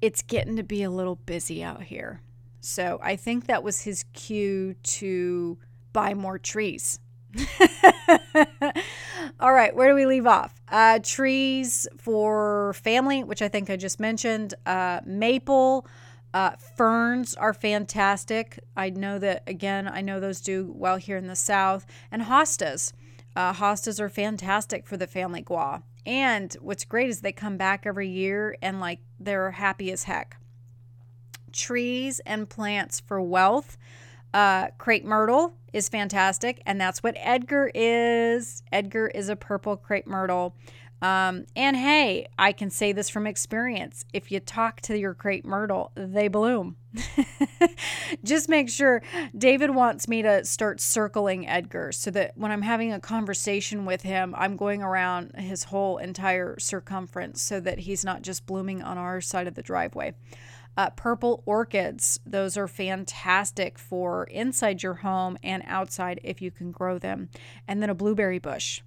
it's 0.00 0.22
getting 0.22 0.56
to 0.56 0.62
be 0.62 0.82
a 0.82 0.90
little 0.90 1.16
busy 1.16 1.62
out 1.62 1.82
here." 1.82 2.20
So 2.60 2.98
I 3.02 3.16
think 3.16 3.46
that 3.46 3.62
was 3.62 3.82
his 3.82 4.04
cue 4.12 4.74
to 4.82 5.58
buy 5.92 6.14
more 6.14 6.38
trees. 6.38 7.00
All 9.42 9.52
right, 9.52 9.74
where 9.74 9.88
do 9.88 9.96
we 9.96 10.06
leave 10.06 10.28
off? 10.28 10.54
Uh, 10.68 11.00
trees 11.02 11.88
for 11.98 12.74
family, 12.74 13.24
which 13.24 13.42
I 13.42 13.48
think 13.48 13.70
I 13.70 13.76
just 13.76 13.98
mentioned. 13.98 14.54
Uh, 14.64 15.00
maple, 15.04 15.84
uh, 16.32 16.52
ferns 16.76 17.34
are 17.34 17.52
fantastic. 17.52 18.60
I 18.76 18.90
know 18.90 19.18
that, 19.18 19.42
again, 19.48 19.88
I 19.88 20.00
know 20.00 20.20
those 20.20 20.40
do 20.40 20.72
well 20.76 20.96
here 20.96 21.16
in 21.16 21.26
the 21.26 21.34
South. 21.34 21.86
And 22.12 22.22
hostas. 22.22 22.92
Uh, 23.34 23.52
hostas 23.52 23.98
are 23.98 24.08
fantastic 24.08 24.86
for 24.86 24.96
the 24.96 25.08
family 25.08 25.42
gua. 25.42 25.82
And 26.06 26.56
what's 26.60 26.84
great 26.84 27.08
is 27.08 27.20
they 27.20 27.32
come 27.32 27.56
back 27.56 27.84
every 27.84 28.08
year 28.08 28.56
and 28.62 28.78
like 28.78 29.00
they're 29.18 29.50
happy 29.50 29.90
as 29.90 30.04
heck 30.04 30.36
trees 31.52 32.20
and 32.20 32.48
plants 32.48 33.00
for 33.00 33.20
wealth. 33.20 33.76
Uh, 34.34 34.68
crepe 34.78 35.04
myrtle 35.04 35.54
is 35.72 35.88
fantastic, 35.88 36.62
and 36.66 36.80
that's 36.80 37.02
what 37.02 37.14
Edgar 37.18 37.70
is. 37.74 38.62
Edgar 38.72 39.08
is 39.08 39.28
a 39.28 39.36
purple 39.36 39.76
crepe 39.76 40.06
myrtle. 40.06 40.54
Um, 41.02 41.46
and 41.56 41.76
hey, 41.76 42.28
I 42.38 42.52
can 42.52 42.70
say 42.70 42.92
this 42.92 43.08
from 43.08 43.26
experience. 43.26 44.04
If 44.12 44.30
you 44.30 44.38
talk 44.38 44.80
to 44.82 44.96
your 44.96 45.14
crepe 45.14 45.44
myrtle, 45.44 45.90
they 45.96 46.28
bloom. 46.28 46.76
Just 48.24 48.48
make 48.48 48.68
sure 48.68 49.02
David 49.36 49.74
wants 49.74 50.06
me 50.06 50.22
to 50.22 50.44
start 50.44 50.80
circling 50.80 51.48
Edgar 51.48 51.90
so 51.90 52.12
that 52.12 52.36
when 52.36 52.52
I'm 52.52 52.62
having 52.62 52.92
a 52.92 53.00
conversation 53.00 53.84
with 53.84 54.02
him, 54.02 54.32
I'm 54.38 54.56
going 54.56 54.80
around 54.80 55.32
his 55.36 55.64
whole 55.64 55.98
entire 55.98 56.56
circumference 56.60 57.42
so 57.42 57.58
that 57.58 57.80
he's 57.80 58.04
not 58.04 58.22
just 58.22 58.46
blooming 58.46 58.80
on 58.80 58.96
our 58.96 59.20
side 59.20 59.48
of 59.48 59.54
the 59.54 59.62
driveway. 59.62 60.14
Uh, 60.76 60.90
purple 60.90 61.42
orchids, 61.44 62.18
those 62.24 62.56
are 62.56 62.68
fantastic 62.68 63.78
for 63.78 64.24
inside 64.24 64.82
your 64.82 64.94
home 64.94 65.36
and 65.42 65.62
outside 65.66 66.18
if 66.24 66.40
you 66.40 66.50
can 66.50 66.70
grow 66.72 66.98
them. 66.98 67.28
And 67.68 67.82
then 67.82 67.90
a 67.90 67.94
blueberry 67.94 68.38
bush. 68.38 68.80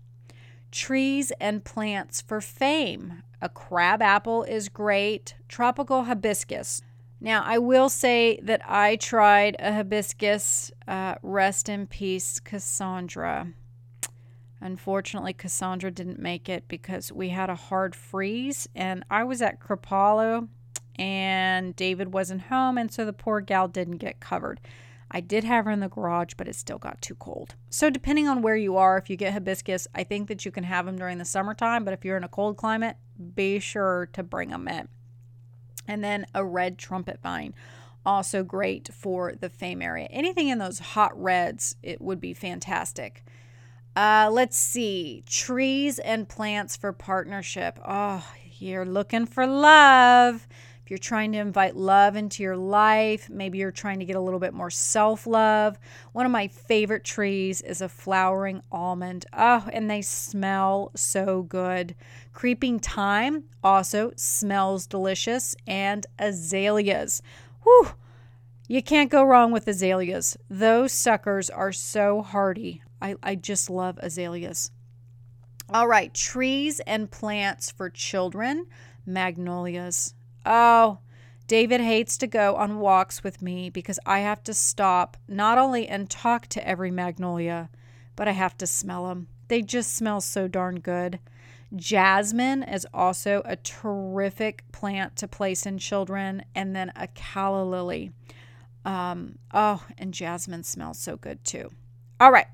Trees 0.72 1.32
and 1.40 1.64
plants 1.64 2.22
for 2.22 2.42
fame. 2.42 3.24
A 3.42 3.50
crab 3.50 4.02
apple 4.02 4.44
is 4.44 4.68
great. 4.68 5.36
Tropical 5.48 6.06
hibiscus. 6.06 6.82
Now, 7.22 7.44
I 7.46 7.60
will 7.60 7.90
say 7.90 8.40
that 8.44 8.62
I 8.70 8.98
tried 8.98 9.56
a 9.60 9.74
hibiscus. 9.74 10.72
Uh, 10.88 11.16
rest 11.22 11.70
in 11.70 11.88
peace, 11.88 12.40
Cassandra. 12.40 13.54
Unfortunately, 14.60 15.34
Cassandra 15.34 15.92
didn't 15.92 16.20
make 16.20 16.50
it 16.50 16.68
because 16.68 17.12
we 17.12 17.30
had 17.30 17.50
a 17.50 17.56
hard 17.56 17.96
freeze, 17.96 18.68
and 18.76 19.06
I 19.10 19.24
was 19.24 19.42
at 19.42 19.60
Kripalu 19.60 20.50
and 20.98 21.76
David 21.76 22.14
wasn't 22.14 22.44
home, 22.44 22.78
and 22.78 22.92
so 22.92 23.06
the 23.06 23.14
poor 23.14 23.42
gal 23.42 23.68
didn't 23.68 23.98
get 23.98 24.20
covered. 24.20 24.60
I 25.12 25.22
did 25.22 25.44
have 25.44 25.66
her 25.66 25.72
in 25.72 25.82
the 25.82 25.88
garage, 25.88 26.34
but 26.36 26.48
it 26.48 26.56
still 26.56 26.78
got 26.78 27.02
too 27.02 27.16
cold. 27.16 27.56
So, 27.70 27.90
depending 27.90 28.28
on 28.28 28.42
where 28.42 28.56
you 28.56 28.76
are, 28.78 28.98
if 28.98 29.10
you 29.10 29.16
get 29.16 29.34
hibiscus, 29.34 29.88
I 29.94 30.04
think 30.04 30.28
that 30.28 30.46
you 30.46 30.52
can 30.52 30.64
have 30.64 30.86
them 30.86 30.98
during 30.98 31.20
the 31.20 31.26
summertime, 31.26 31.84
but 31.84 31.94
if 31.94 32.04
you're 32.04 32.18
in 32.18 32.24
a 32.24 32.30
cold 32.30 32.58
climate, 32.58 32.98
be 33.36 33.60
sure 33.60 34.10
to 34.14 34.24
bring 34.24 34.50
them 34.50 34.68
in. 34.68 34.88
And 35.88 36.04
then 36.04 36.26
a 36.34 36.44
red 36.44 36.78
trumpet 36.80 37.22
vine, 37.22 37.54
also 38.06 38.44
great 38.44 38.90
for 38.94 39.34
the 39.40 39.50
fame 39.50 39.82
area. 39.82 40.08
Anything 40.10 40.48
in 40.48 40.58
those 40.58 40.80
hot 40.80 41.20
reds, 41.22 41.76
it 41.84 42.02
would 42.02 42.20
be 42.20 42.34
fantastic. 42.34 43.24
Uh, 43.96 44.30
let's 44.32 44.58
see, 44.58 45.24
trees 45.26 46.00
and 46.00 46.28
plants 46.28 46.76
for 46.76 46.92
partnership. 46.92 47.80
Oh, 47.88 48.26
you're 48.58 48.86
looking 48.86 49.26
for 49.26 49.48
love. 49.48 50.48
If 50.86 50.92
you're 50.92 51.00
trying 51.00 51.32
to 51.32 51.40
invite 51.40 51.76
love 51.76 52.16
into 52.16 52.44
your 52.44 52.56
life, 52.56 53.28
maybe 53.28 53.58
you're 53.58 53.72
trying 53.72 53.98
to 53.98 54.06
get 54.06 54.16
a 54.16 54.22
little 54.22 54.40
bit 54.40 54.54
more 54.54 54.70
self 54.70 55.26
love. 55.26 55.80
One 56.12 56.28
of 56.28 56.32
my 56.32 56.48
favorite 56.48 57.04
trees 57.04 57.62
is 57.62 57.82
a 57.82 57.90
flowering 57.90 58.62
almond. 58.72 59.26
Oh, 59.34 59.68
and 59.74 59.90
they 59.90 60.04
smell 60.04 60.92
so 60.96 61.42
good. 61.42 61.96
Creeping 62.34 62.78
thyme 62.78 63.46
also 63.64 64.12
smells 64.16 64.86
delicious, 64.86 65.56
and 65.66 66.06
azaleas. 66.20 67.24
Whew. 67.64 67.88
You 68.68 68.84
can't 68.84 69.10
go 69.10 69.24
wrong 69.24 69.52
with 69.52 69.68
azaleas. 69.68 70.38
Those 70.52 70.92
suckers 70.92 71.50
are 71.50 71.72
so 71.72 72.22
hardy. 72.22 72.84
I, 73.02 73.16
I 73.24 73.34
just 73.34 73.72
love 73.72 73.98
azaleas. 74.04 74.70
All 75.68 75.88
right, 75.88 76.14
trees 76.14 76.80
and 76.82 77.10
plants 77.10 77.72
for 77.72 77.90
children, 77.90 78.68
magnolias. 79.04 80.14
Oh, 80.46 81.00
David 81.48 81.82
hates 81.82 82.18
to 82.18 82.28
go 82.28 82.56
on 82.56 82.80
walks 82.80 83.24
with 83.24 83.42
me 83.42 83.70
because 83.70 84.00
I 84.06 84.20
have 84.20 84.44
to 84.46 84.54
stop 84.54 85.18
not 85.28 85.58
only 85.58 85.88
and 85.88 86.10
talk 86.10 86.48
to 86.48 86.68
every 86.68 86.92
magnolia, 86.92 87.70
but 88.16 88.28
I 88.28 88.32
have 88.32 88.58
to 88.60 88.68
smell 88.68 89.08
them. 89.08 89.28
They 89.48 89.62
just 89.62 89.96
smell 89.96 90.22
so 90.22 90.48
darn 90.48 90.80
good. 90.80 91.20
Jasmine 91.76 92.64
is 92.64 92.88
also 92.94 93.42
a 93.46 93.56
terrific 93.58 94.64
plant 94.72 95.16
to 95.18 95.28
place 95.28 95.66
in 95.66 95.78
children, 95.78 96.44
and 96.56 96.76
then 96.76 96.92
a 96.96 97.08
calla 97.08 97.64
lily. 97.64 98.12
Um, 98.86 99.38
oh, 99.54 99.84
and 99.98 100.14
jasmine 100.14 100.64
smells 100.64 101.00
so 101.00 101.18
good 101.18 101.44
too. 101.44 101.72
All 102.20 102.32
right. 102.32 102.48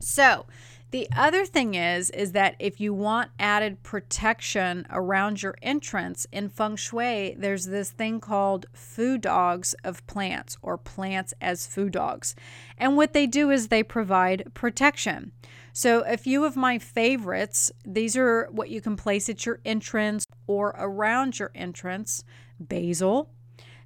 So, 0.00 0.46
the 0.94 1.08
other 1.16 1.44
thing 1.44 1.74
is 1.74 2.08
is 2.10 2.30
that 2.30 2.54
if 2.60 2.80
you 2.80 2.94
want 2.94 3.32
added 3.40 3.82
protection 3.82 4.86
around 4.90 5.42
your 5.42 5.56
entrance 5.60 6.24
in 6.30 6.48
feng 6.48 6.76
shui, 6.76 7.34
there's 7.36 7.66
this 7.66 7.90
thing 7.90 8.20
called 8.20 8.66
foo 8.72 9.18
dogs 9.18 9.74
of 9.82 10.06
plants 10.06 10.56
or 10.62 10.78
plants 10.78 11.34
as 11.40 11.66
foo 11.66 11.90
dogs. 11.90 12.36
And 12.78 12.96
what 12.96 13.12
they 13.12 13.26
do 13.26 13.50
is 13.50 13.66
they 13.66 13.82
provide 13.82 14.52
protection. 14.54 15.32
So 15.72 16.02
a 16.02 16.16
few 16.16 16.44
of 16.44 16.54
my 16.54 16.78
favorites, 16.78 17.72
these 17.84 18.16
are 18.16 18.46
what 18.52 18.70
you 18.70 18.80
can 18.80 18.94
place 18.94 19.28
at 19.28 19.44
your 19.44 19.58
entrance 19.64 20.24
or 20.46 20.76
around 20.78 21.40
your 21.40 21.50
entrance. 21.56 22.22
Basil, 22.60 23.30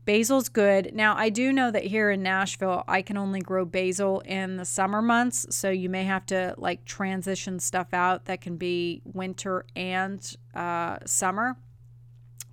Basil's 0.09 0.49
good. 0.49 0.95
Now, 0.95 1.15
I 1.19 1.29
do 1.29 1.53
know 1.53 1.71
that 1.71 1.85
here 1.85 2.11
in 2.11 2.23
Nashville, 2.23 2.83
I 2.89 3.03
can 3.03 3.19
only 3.19 3.41
grow 3.41 3.67
basil 3.67 4.21
in 4.21 4.57
the 4.57 4.65
summer 4.65 5.03
months. 5.03 5.47
So 5.51 5.69
you 5.69 5.91
may 5.91 6.05
have 6.05 6.25
to 6.27 6.55
like 6.57 6.87
transition 6.87 7.61
stuff 7.61 7.93
out 7.93 8.25
that 8.25 8.41
can 8.41 8.57
be 8.57 9.03
winter 9.05 9.67
and 9.77 10.19
uh, 10.55 10.97
summer. 11.05 11.59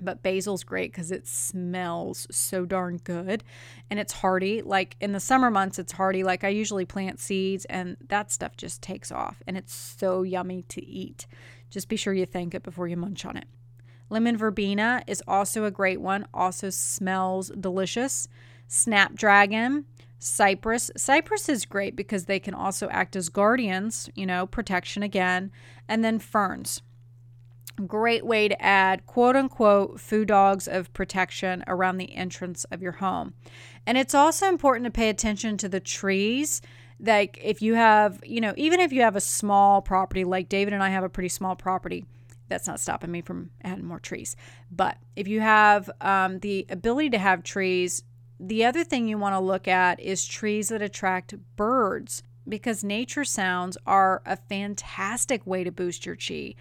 But 0.02 0.22
basil's 0.22 0.66
great 0.66 0.92
because 0.92 1.12
it 1.12 1.26
smells 1.28 2.28
so 2.30 2.66
darn 2.66 2.98
good 2.98 3.42
and 3.90 4.02
it's 4.02 4.12
hardy. 4.12 4.62
Like 4.62 4.98
in 5.00 5.14
the 5.14 5.22
summer 5.22 5.50
months, 5.50 5.80
it's 5.80 5.94
hardy. 5.94 6.26
Like 6.26 6.44
I 6.44 6.50
usually 6.50 6.84
plant 6.84 7.22
seeds 7.22 7.64
and 7.64 7.96
that 8.10 8.34
stuff 8.34 8.58
just 8.58 8.82
takes 8.82 9.14
off 9.14 9.42
and 9.48 9.56
it's 9.56 9.74
so 9.74 10.24
yummy 10.24 10.64
to 10.64 10.86
eat. 10.86 11.26
Just 11.70 11.88
be 11.88 11.96
sure 11.96 12.14
you 12.14 12.26
thank 12.26 12.54
it 12.54 12.64
before 12.64 12.90
you 12.90 12.98
munch 12.98 13.24
on 13.24 13.38
it. 13.38 13.48
Lemon 14.10 14.38
verbena 14.38 15.04
is 15.08 15.24
also 15.28 15.66
a 15.66 15.72
great 15.72 16.02
one, 16.02 16.28
also 16.34 16.70
smells 16.70 17.52
delicious. 17.60 18.28
Snapdragon, 18.68 19.86
cypress. 20.20 20.92
Cypress 20.98 21.50
is 21.50 21.66
great 21.66 21.96
because 21.96 22.26
they 22.26 22.40
can 22.40 22.54
also 22.54 22.88
act 22.90 23.16
as 23.16 23.30
guardians, 23.30 24.10
you 24.16 24.26
know, 24.26 24.46
protection 24.46 25.04
again. 25.04 25.52
And 25.88 26.04
then 26.04 26.20
ferns. 26.20 26.82
Great 27.86 28.26
way 28.26 28.48
to 28.48 28.62
add 28.62 29.06
quote 29.06 29.36
unquote 29.36 30.00
foo 30.00 30.24
dogs 30.24 30.68
of 30.68 30.94
protection 30.94 31.64
around 31.68 31.98
the 31.98 32.16
entrance 32.16 32.64
of 32.66 32.82
your 32.82 32.94
home. 32.94 33.34
And 33.86 33.98
it's 33.98 34.16
also 34.16 34.48
important 34.48 34.86
to 34.86 34.92
pay 34.92 35.10
attention 35.10 35.58
to 35.58 35.70
the 35.70 35.82
trees 35.82 36.62
like 37.00 37.40
if 37.42 37.62
you 37.62 37.76
have, 37.76 38.20
you 38.24 38.40
know, 38.40 38.54
even 38.58 38.80
if 38.80 38.92
you 38.92 39.02
have 39.02 39.16
a 39.16 39.22
small 39.22 39.82
property, 39.82 40.24
like 40.24 40.50
David 40.50 40.74
and 40.74 40.82
I 40.82 40.90
have 40.90 41.04
a 41.04 41.10
pretty 41.10 41.30
small 41.30 41.56
property, 41.56 42.06
that's 42.48 42.68
not 42.68 42.80
stopping 42.80 43.12
me 43.12 43.22
from 43.22 43.50
adding 43.64 43.86
more 43.86 44.00
trees. 44.00 44.36
But 44.72 44.98
if 45.16 45.28
you 45.28 45.42
have 45.42 45.90
um, 46.02 46.40
the 46.40 46.66
ability 46.70 47.12
to 47.12 47.18
have 47.18 47.44
trees, 47.44 48.04
the 48.40 48.66
other 48.66 48.84
thing 48.84 49.08
you 49.08 49.18
want 49.18 49.34
to 49.34 49.40
look 49.40 49.68
at 49.68 50.00
is 50.00 50.26
trees 50.26 50.70
that 50.70 50.82
attract 50.82 51.36
birds 51.56 52.24
because 52.48 52.84
nature 52.84 53.24
sounds 53.24 53.78
are 53.88 54.22
a 54.26 54.36
fantastic 54.36 55.46
way 55.48 55.64
to 55.64 55.72
boost 55.72 56.06
your 56.06 56.16
chi. 56.16 56.56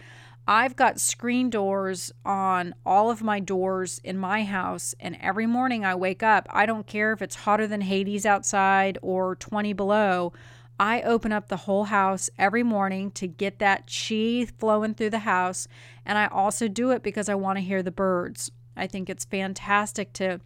I've 0.47 0.77
got 0.77 1.01
screen 1.01 1.49
doors 1.49 2.13
on 2.25 2.75
all 2.85 3.11
of 3.11 3.23
my 3.23 3.41
doors 3.41 3.99
in 4.05 4.19
my 4.19 4.45
house, 4.45 4.95
and 5.01 5.17
every 5.21 5.47
morning 5.47 5.85
I 5.87 5.95
wake 5.95 6.23
up, 6.23 6.47
I 6.51 6.67
don't 6.67 6.87
care 6.87 7.13
if 7.13 7.23
it's 7.23 7.35
hotter 7.35 7.67
than 7.67 7.81
Hades 7.81 8.27
outside 8.27 8.99
or 9.01 9.37
20 9.37 9.73
below. 9.73 10.35
I 10.79 11.03
open 11.03 11.33
up 11.33 11.49
the 11.49 11.59
whole 11.59 11.85
house 11.85 12.31
every 12.39 12.63
morning 12.63 13.11
to 13.13 13.29
get 13.29 13.59
that 13.61 13.89
chi 13.89 14.47
flowing 14.59 14.95
through 14.95 15.11
the 15.11 15.21
house. 15.21 15.69
And 16.05 16.19
I 16.19 16.27
also 16.27 16.69
do 16.69 16.91
it 16.91 17.03
because 17.03 17.29
I 17.29 17.35
want 17.35 17.59
to 17.59 17.65
hear 17.65 17.83
the 17.83 17.91
birds. 17.91 18.51
I 18.77 18.87
think 18.87 19.09
it's 19.09 19.25
fantastic 19.25 20.13
to 20.15 20.41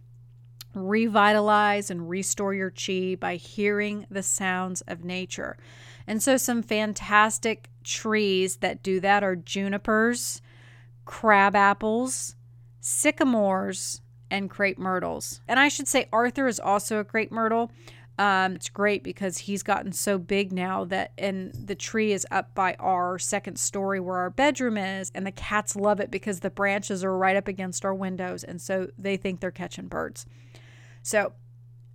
revitalize 0.75 1.89
and 1.89 2.09
restore 2.09 2.53
your 2.53 2.71
chi 2.71 3.15
by 3.19 3.35
hearing 3.35 4.05
the 4.09 4.23
sounds 4.23 4.81
of 4.81 5.03
nature. 5.03 5.57
And 6.05 6.21
so, 6.21 6.37
some 6.37 6.61
fantastic 6.61 7.69
trees 7.83 8.57
that 8.57 8.83
do 8.83 8.99
that 8.99 9.23
are 9.23 9.35
junipers, 9.35 10.41
crab 11.05 11.55
apples, 11.55 12.35
sycamores, 12.79 14.01
and 14.31 14.49
crepe 14.49 14.77
myrtles. 14.77 15.41
And 15.47 15.59
I 15.59 15.67
should 15.67 15.87
say, 15.87 16.07
Arthur 16.13 16.47
is 16.47 16.59
also 16.59 16.99
a 16.99 17.03
crepe 17.03 17.31
myrtle. 17.31 17.71
Um, 18.19 18.55
it's 18.55 18.67
great 18.67 19.01
because 19.01 19.37
he's 19.37 19.63
gotten 19.63 19.93
so 19.93 20.17
big 20.17 20.51
now 20.51 20.83
that, 20.83 21.13
and 21.17 21.53
the 21.53 21.73
tree 21.73 22.11
is 22.11 22.27
up 22.29 22.53
by 22.53 22.75
our 22.77 23.17
second 23.17 23.57
story 23.57 24.01
where 24.01 24.17
our 24.17 24.29
bedroom 24.29 24.77
is, 24.77 25.09
and 25.15 25.25
the 25.25 25.31
cats 25.31 25.73
love 25.73 26.01
it 26.01 26.11
because 26.11 26.41
the 26.41 26.49
branches 26.49 27.01
are 27.05 27.17
right 27.17 27.37
up 27.37 27.47
against 27.47 27.85
our 27.85 27.95
windows, 27.95 28.43
and 28.43 28.61
so 28.61 28.89
they 28.97 29.15
think 29.15 29.39
they're 29.39 29.51
catching 29.51 29.87
birds. 29.87 30.25
So, 31.01 31.31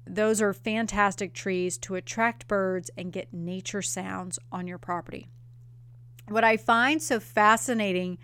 those 0.06 0.40
are 0.40 0.54
fantastic 0.54 1.34
trees 1.34 1.76
to 1.78 1.94
attract 1.94 2.48
birds 2.48 2.90
and 2.96 3.12
get 3.12 3.32
nature 3.32 3.82
sounds 3.82 4.38
on 4.50 4.66
your 4.66 4.78
property. 4.78 5.28
What 6.28 6.44
I 6.44 6.56
find 6.56 7.02
so 7.02 7.20
fascinating 7.20 8.16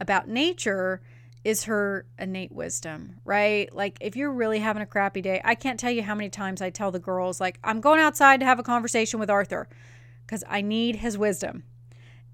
about 0.00 0.26
nature 0.26 1.02
is 1.44 1.64
her 1.64 2.06
innate 2.18 2.52
wisdom, 2.52 3.20
right? 3.24 3.74
Like, 3.74 3.98
if 4.00 4.14
you're 4.16 4.32
really 4.32 4.60
having 4.60 4.82
a 4.82 4.86
crappy 4.86 5.20
day, 5.20 5.40
I 5.44 5.54
can't 5.54 5.78
tell 5.78 5.90
you 5.90 6.02
how 6.02 6.14
many 6.14 6.30
times 6.30 6.62
I 6.62 6.70
tell 6.70 6.90
the 6.90 7.00
girls, 7.00 7.40
like, 7.40 7.58
I'm 7.64 7.80
going 7.80 8.00
outside 8.00 8.40
to 8.40 8.46
have 8.46 8.58
a 8.58 8.62
conversation 8.62 9.18
with 9.18 9.30
Arthur 9.30 9.68
because 10.24 10.44
I 10.48 10.60
need 10.60 10.96
his 10.96 11.18
wisdom. 11.18 11.64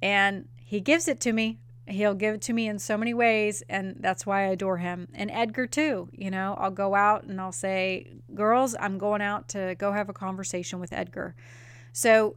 And 0.02 0.48
he 0.58 0.80
gives 0.80 1.08
it 1.08 1.20
to 1.20 1.32
me 1.32 1.58
He'll 1.88 2.14
give 2.14 2.34
it 2.34 2.42
to 2.42 2.52
me 2.52 2.68
in 2.68 2.78
so 2.78 2.98
many 2.98 3.14
ways, 3.14 3.62
and 3.68 3.96
that's 4.00 4.26
why 4.26 4.42
I 4.42 4.48
adore 4.48 4.76
him. 4.76 5.08
And 5.14 5.30
Edgar, 5.30 5.66
too. 5.66 6.08
You 6.12 6.30
know, 6.30 6.54
I'll 6.58 6.70
go 6.70 6.94
out 6.94 7.24
and 7.24 7.40
I'll 7.40 7.52
say, 7.52 8.12
Girls, 8.34 8.76
I'm 8.78 8.98
going 8.98 9.22
out 9.22 9.48
to 9.48 9.74
go 9.78 9.92
have 9.92 10.08
a 10.08 10.12
conversation 10.12 10.80
with 10.80 10.92
Edgar. 10.92 11.34
So 11.92 12.36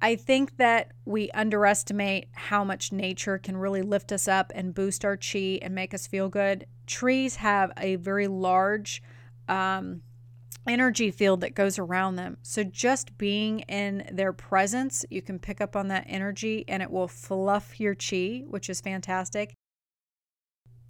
I 0.00 0.14
think 0.14 0.56
that 0.58 0.92
we 1.04 1.30
underestimate 1.32 2.28
how 2.32 2.62
much 2.62 2.92
nature 2.92 3.38
can 3.38 3.56
really 3.56 3.82
lift 3.82 4.12
us 4.12 4.28
up 4.28 4.52
and 4.54 4.74
boost 4.74 5.04
our 5.04 5.16
chi 5.16 5.58
and 5.60 5.74
make 5.74 5.92
us 5.92 6.06
feel 6.06 6.28
good. 6.28 6.66
Trees 6.86 7.36
have 7.36 7.72
a 7.76 7.96
very 7.96 8.28
large, 8.28 9.02
um, 9.48 10.02
energy 10.68 11.10
field 11.10 11.40
that 11.40 11.54
goes 11.54 11.78
around 11.78 12.16
them. 12.16 12.36
So 12.42 12.62
just 12.62 13.16
being 13.18 13.60
in 13.60 14.08
their 14.12 14.32
presence, 14.32 15.04
you 15.10 15.22
can 15.22 15.38
pick 15.38 15.60
up 15.60 15.74
on 15.74 15.88
that 15.88 16.04
energy 16.06 16.64
and 16.68 16.82
it 16.82 16.90
will 16.90 17.08
fluff 17.08 17.80
your 17.80 17.94
chi, 17.94 18.44
which 18.46 18.68
is 18.68 18.80
fantastic. 18.80 19.54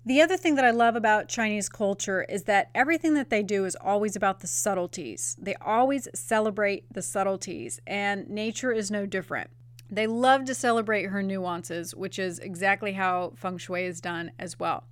The 0.08 0.22
other 0.22 0.38
thing 0.38 0.54
that 0.54 0.64
I 0.64 0.70
love 0.70 0.96
about 0.96 1.28
Chinese 1.28 1.68
culture 1.68 2.22
is 2.30 2.44
that 2.44 2.70
everything 2.74 3.12
that 3.12 3.28
they 3.28 3.42
do 3.42 3.66
is 3.66 3.76
always 3.78 4.16
about 4.16 4.40
the 4.40 4.46
subtleties. 4.46 5.36
They 5.38 5.54
always 5.56 6.08
celebrate 6.14 6.90
the 6.90 7.02
subtleties, 7.02 7.78
and 7.86 8.26
nature 8.26 8.72
is 8.72 8.90
no 8.90 9.04
different. 9.04 9.50
They 9.90 10.06
love 10.06 10.46
to 10.46 10.54
celebrate 10.54 11.10
her 11.10 11.22
nuances, 11.22 11.94
which 11.94 12.18
is 12.18 12.38
exactly 12.38 12.94
how 12.94 13.34
feng 13.36 13.58
shui 13.58 13.84
is 13.84 14.00
done 14.00 14.30
as 14.38 14.58
well. 14.58 14.84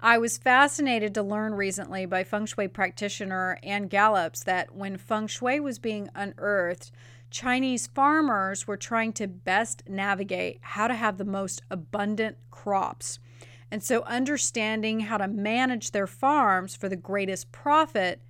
I 0.00 0.16
was 0.16 0.38
fascinated 0.38 1.12
to 1.16 1.22
learn 1.22 1.52
recently 1.52 2.06
by 2.06 2.24
feng 2.24 2.46
shui 2.46 2.66
practitioner 2.66 3.58
Ann 3.62 3.88
Gallups 3.88 4.42
that 4.44 4.74
when 4.74 4.96
feng 4.96 5.26
shui 5.26 5.60
was 5.60 5.78
being 5.78 6.08
unearthed, 6.14 6.92
Chinese 7.30 7.88
farmers 7.88 8.66
were 8.66 8.78
trying 8.78 9.12
to 9.12 9.28
best 9.28 9.82
navigate 9.86 10.60
how 10.62 10.88
to 10.88 10.94
have 10.94 11.18
the 11.18 11.26
most 11.26 11.60
abundant 11.70 12.38
crops. 12.50 13.18
And 13.70 13.82
so, 13.82 14.02
understanding 14.02 15.00
how 15.00 15.18
to 15.18 15.26
manage 15.26 15.90
their 15.90 16.06
farms 16.06 16.76
for 16.76 16.88
the 16.88 16.96
greatest 16.96 17.50
profit 17.50 18.22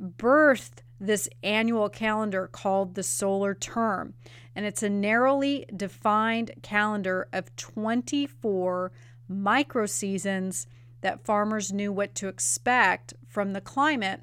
birthed 0.00 0.82
this 1.00 1.28
annual 1.42 1.88
calendar 1.88 2.46
called 2.46 2.94
the 2.94 3.02
solar 3.02 3.54
term. 3.54 4.14
And 4.54 4.66
it's 4.66 4.82
a 4.82 4.88
narrowly 4.88 5.66
defined 5.74 6.52
calendar 6.62 7.28
of 7.32 7.54
24 7.56 8.92
micro 9.28 9.86
seasons 9.86 10.66
that 11.00 11.24
farmers 11.24 11.72
knew 11.72 11.92
what 11.92 12.14
to 12.16 12.28
expect 12.28 13.14
from 13.26 13.52
the 13.52 13.60
climate, 13.60 14.20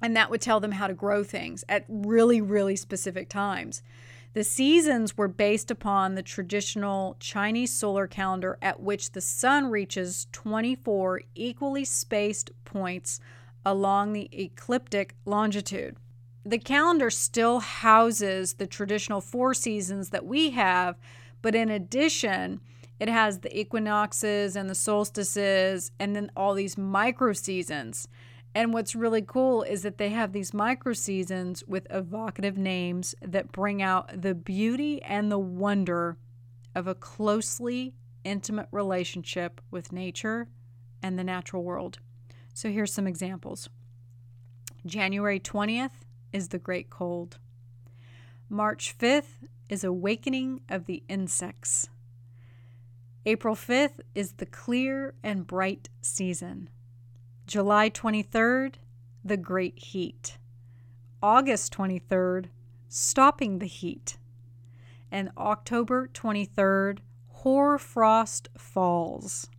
and 0.00 0.16
that 0.16 0.30
would 0.30 0.40
tell 0.40 0.60
them 0.60 0.72
how 0.72 0.86
to 0.86 0.94
grow 0.94 1.22
things 1.22 1.64
at 1.68 1.84
really, 1.88 2.40
really 2.40 2.76
specific 2.76 3.28
times. 3.28 3.82
The 4.32 4.44
seasons 4.44 5.16
were 5.16 5.26
based 5.26 5.72
upon 5.72 6.14
the 6.14 6.22
traditional 6.22 7.16
Chinese 7.18 7.74
solar 7.74 8.06
calendar, 8.06 8.58
at 8.62 8.80
which 8.80 9.10
the 9.10 9.20
sun 9.20 9.70
reaches 9.70 10.28
24 10.30 11.22
equally 11.34 11.84
spaced 11.84 12.52
points 12.64 13.18
along 13.66 14.12
the 14.12 14.28
ecliptic 14.32 15.16
longitude. 15.24 15.96
The 16.44 16.58
calendar 16.58 17.10
still 17.10 17.58
houses 17.58 18.54
the 18.54 18.68
traditional 18.68 19.20
four 19.20 19.52
seasons 19.52 20.10
that 20.10 20.24
we 20.24 20.50
have, 20.50 20.96
but 21.42 21.56
in 21.56 21.68
addition, 21.68 22.60
it 23.00 23.08
has 23.08 23.40
the 23.40 23.58
equinoxes 23.58 24.54
and 24.54 24.70
the 24.70 24.74
solstices 24.76 25.90
and 25.98 26.14
then 26.14 26.30
all 26.36 26.54
these 26.54 26.78
micro 26.78 27.32
seasons. 27.32 28.06
And 28.54 28.72
what's 28.72 28.96
really 28.96 29.22
cool 29.22 29.62
is 29.62 29.82
that 29.82 29.98
they 29.98 30.08
have 30.08 30.32
these 30.32 30.52
micro 30.52 30.92
seasons 30.92 31.62
with 31.66 31.86
evocative 31.90 32.58
names 32.58 33.14
that 33.22 33.52
bring 33.52 33.80
out 33.80 34.22
the 34.22 34.34
beauty 34.34 35.00
and 35.02 35.30
the 35.30 35.38
wonder 35.38 36.16
of 36.74 36.86
a 36.86 36.94
closely 36.94 37.94
intimate 38.24 38.68
relationship 38.72 39.60
with 39.70 39.92
nature 39.92 40.48
and 41.02 41.18
the 41.18 41.24
natural 41.24 41.62
world. 41.62 41.98
So 42.52 42.70
here's 42.70 42.92
some 42.92 43.06
examples 43.06 43.68
January 44.84 45.38
20th 45.38 46.02
is 46.32 46.48
the 46.48 46.58
Great 46.58 46.90
Cold, 46.90 47.38
March 48.48 48.96
5th 48.98 49.46
is 49.68 49.84
Awakening 49.84 50.60
of 50.68 50.86
the 50.86 51.04
Insects. 51.08 51.88
April 53.24 53.54
5th 53.54 54.00
is 54.14 54.32
the 54.32 54.46
clear 54.46 55.14
and 55.22 55.46
bright 55.46 55.88
season. 56.02 56.68
July 57.50 57.90
23rd, 57.90 58.74
the 59.24 59.36
great 59.36 59.76
heat. 59.76 60.38
August 61.20 61.76
23rd, 61.76 62.44
stopping 62.88 63.58
the 63.58 63.66
heat. 63.66 64.18
And 65.10 65.32
October 65.36 66.08
23rd, 66.14 66.98
hoar-frost 67.26 68.50
falls. 68.56 69.50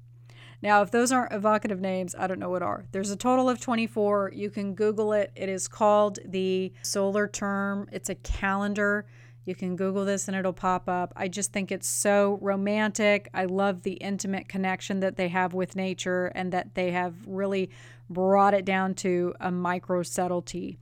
Now, 0.62 0.82
if 0.82 0.92
those 0.92 1.12
aren't 1.12 1.34
evocative 1.34 1.82
names, 1.82 2.16
I 2.18 2.28
don't 2.28 2.40
know 2.40 2.50
what 2.50 2.62
are. 2.62 2.86
There's 2.94 3.12
a 3.12 3.18
total 3.18 3.50
of 3.50 3.60
24. 3.60 4.32
You 4.34 4.50
can 4.50 4.74
Google 4.74 5.12
it. 5.12 5.34
It 5.36 5.50
is 5.50 5.68
called 5.68 6.18
the 6.24 6.72
solar 6.84 7.28
term, 7.28 7.90
it's 7.92 8.08
a 8.08 8.16
calendar 8.16 9.06
you 9.46 9.56
can 9.56 9.76
Google 9.76 10.06
this 10.06 10.28
and 10.28 10.38
it'll 10.38 10.54
pop 10.54 10.88
up. 10.88 11.14
I 11.16 11.28
just 11.28 11.52
think 11.52 11.72
it's 11.72 11.88
so 11.88 12.38
romantic. 12.42 13.28
I 13.34 13.46
love 13.46 13.82
the 13.82 13.94
intimate 13.94 14.48
connection 14.48 15.00
that 15.00 15.16
they 15.16 15.30
have 15.30 15.54
with 15.54 15.76
nature 15.76 16.28
and 16.28 16.52
that 16.52 16.76
they 16.76 16.92
have 16.92 17.16
really 17.26 17.70
brought 18.10 18.54
it 18.54 18.66
down 18.66 18.94
to 18.96 19.34
a 19.40 19.52
micro 19.52 20.04
subtlety, 20.04 20.78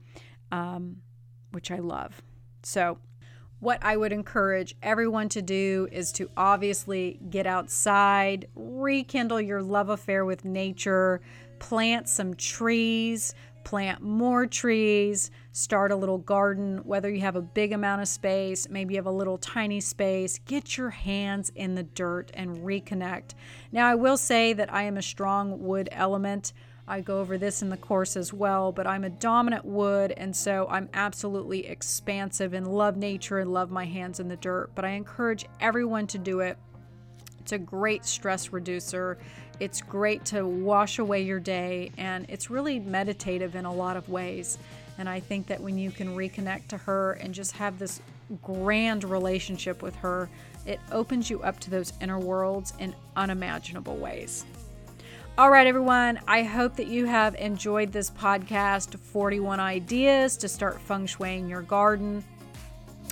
um, 0.52 0.96
which 1.52 1.70
I 1.70 1.78
love. 1.78 2.20
So, 2.62 2.98
what 3.60 3.78
I 3.82 3.96
would 3.96 4.12
encourage 4.12 4.74
everyone 4.82 5.28
to 5.30 5.42
do 5.42 5.86
is 5.92 6.12
to 6.12 6.30
obviously 6.34 7.20
get 7.28 7.46
outside, 7.46 8.48
rekindle 8.54 9.40
your 9.40 9.62
love 9.62 9.90
affair 9.90 10.24
with 10.24 10.46
nature, 10.46 11.20
plant 11.58 12.08
some 12.08 12.34
trees, 12.34 13.34
plant 13.64 14.02
more 14.02 14.46
trees, 14.46 15.30
start 15.52 15.92
a 15.92 15.96
little 15.96 16.18
garden, 16.18 16.78
whether 16.84 17.10
you 17.10 17.20
have 17.20 17.36
a 17.36 17.42
big 17.42 17.72
amount 17.72 18.02
of 18.02 18.08
space, 18.08 18.68
maybe 18.68 18.94
you 18.94 18.98
have 18.98 19.06
a 19.06 19.10
little 19.10 19.38
tiny 19.38 19.80
space, 19.80 20.38
get 20.46 20.76
your 20.76 20.90
hands 20.90 21.50
in 21.54 21.74
the 21.74 21.82
dirt 21.82 22.30
and 22.34 22.58
reconnect. 22.58 23.34
Now, 23.72 23.88
I 23.88 23.94
will 23.94 24.16
say 24.16 24.52
that 24.52 24.72
I 24.72 24.82
am 24.82 24.96
a 24.96 25.02
strong 25.02 25.62
wood 25.62 25.88
element. 25.92 26.52
I 26.88 27.00
go 27.00 27.20
over 27.20 27.38
this 27.38 27.62
in 27.62 27.68
the 27.68 27.76
course 27.76 28.16
as 28.16 28.32
well, 28.32 28.72
but 28.72 28.86
I'm 28.86 29.04
a 29.04 29.10
dominant 29.10 29.64
wood, 29.64 30.12
and 30.16 30.34
so 30.34 30.66
I'm 30.68 30.88
absolutely 30.92 31.66
expansive 31.66 32.52
and 32.52 32.66
love 32.66 32.96
nature 32.96 33.38
and 33.38 33.52
love 33.52 33.70
my 33.70 33.84
hands 33.84 34.18
in 34.18 34.26
the 34.26 34.36
dirt. 34.36 34.70
But 34.74 34.84
I 34.84 34.90
encourage 34.90 35.46
everyone 35.60 36.08
to 36.08 36.18
do 36.18 36.40
it. 36.40 36.58
It's 37.38 37.52
a 37.52 37.58
great 37.58 38.04
stress 38.04 38.52
reducer. 38.52 39.18
It's 39.60 39.82
great 39.82 40.24
to 40.26 40.46
wash 40.46 40.98
away 40.98 41.22
your 41.22 41.38
day, 41.38 41.92
and 41.98 42.24
it's 42.30 42.48
really 42.48 42.80
meditative 42.80 43.54
in 43.54 43.66
a 43.66 43.72
lot 43.72 43.96
of 43.98 44.08
ways. 44.08 44.56
And 44.96 45.08
I 45.08 45.20
think 45.20 45.46
that 45.48 45.60
when 45.60 45.78
you 45.78 45.90
can 45.90 46.16
reconnect 46.16 46.68
to 46.68 46.78
her 46.78 47.12
and 47.12 47.34
just 47.34 47.52
have 47.52 47.78
this 47.78 48.00
grand 48.42 49.04
relationship 49.04 49.82
with 49.82 49.94
her, 49.96 50.30
it 50.64 50.80
opens 50.90 51.28
you 51.28 51.42
up 51.42 51.60
to 51.60 51.70
those 51.70 51.92
inner 52.00 52.18
worlds 52.18 52.72
in 52.78 52.94
unimaginable 53.16 53.96
ways. 53.96 54.46
All 55.36 55.50
right, 55.50 55.66
everyone. 55.66 56.20
I 56.26 56.42
hope 56.42 56.76
that 56.76 56.86
you 56.86 57.06
have 57.06 57.34
enjoyed 57.34 57.92
this 57.92 58.10
podcast 58.10 58.98
41 58.98 59.60
Ideas 59.60 60.36
to 60.38 60.48
Start 60.48 60.80
Feng 60.80 61.06
Shuiing 61.06 61.48
Your 61.48 61.62
Garden. 61.62 62.24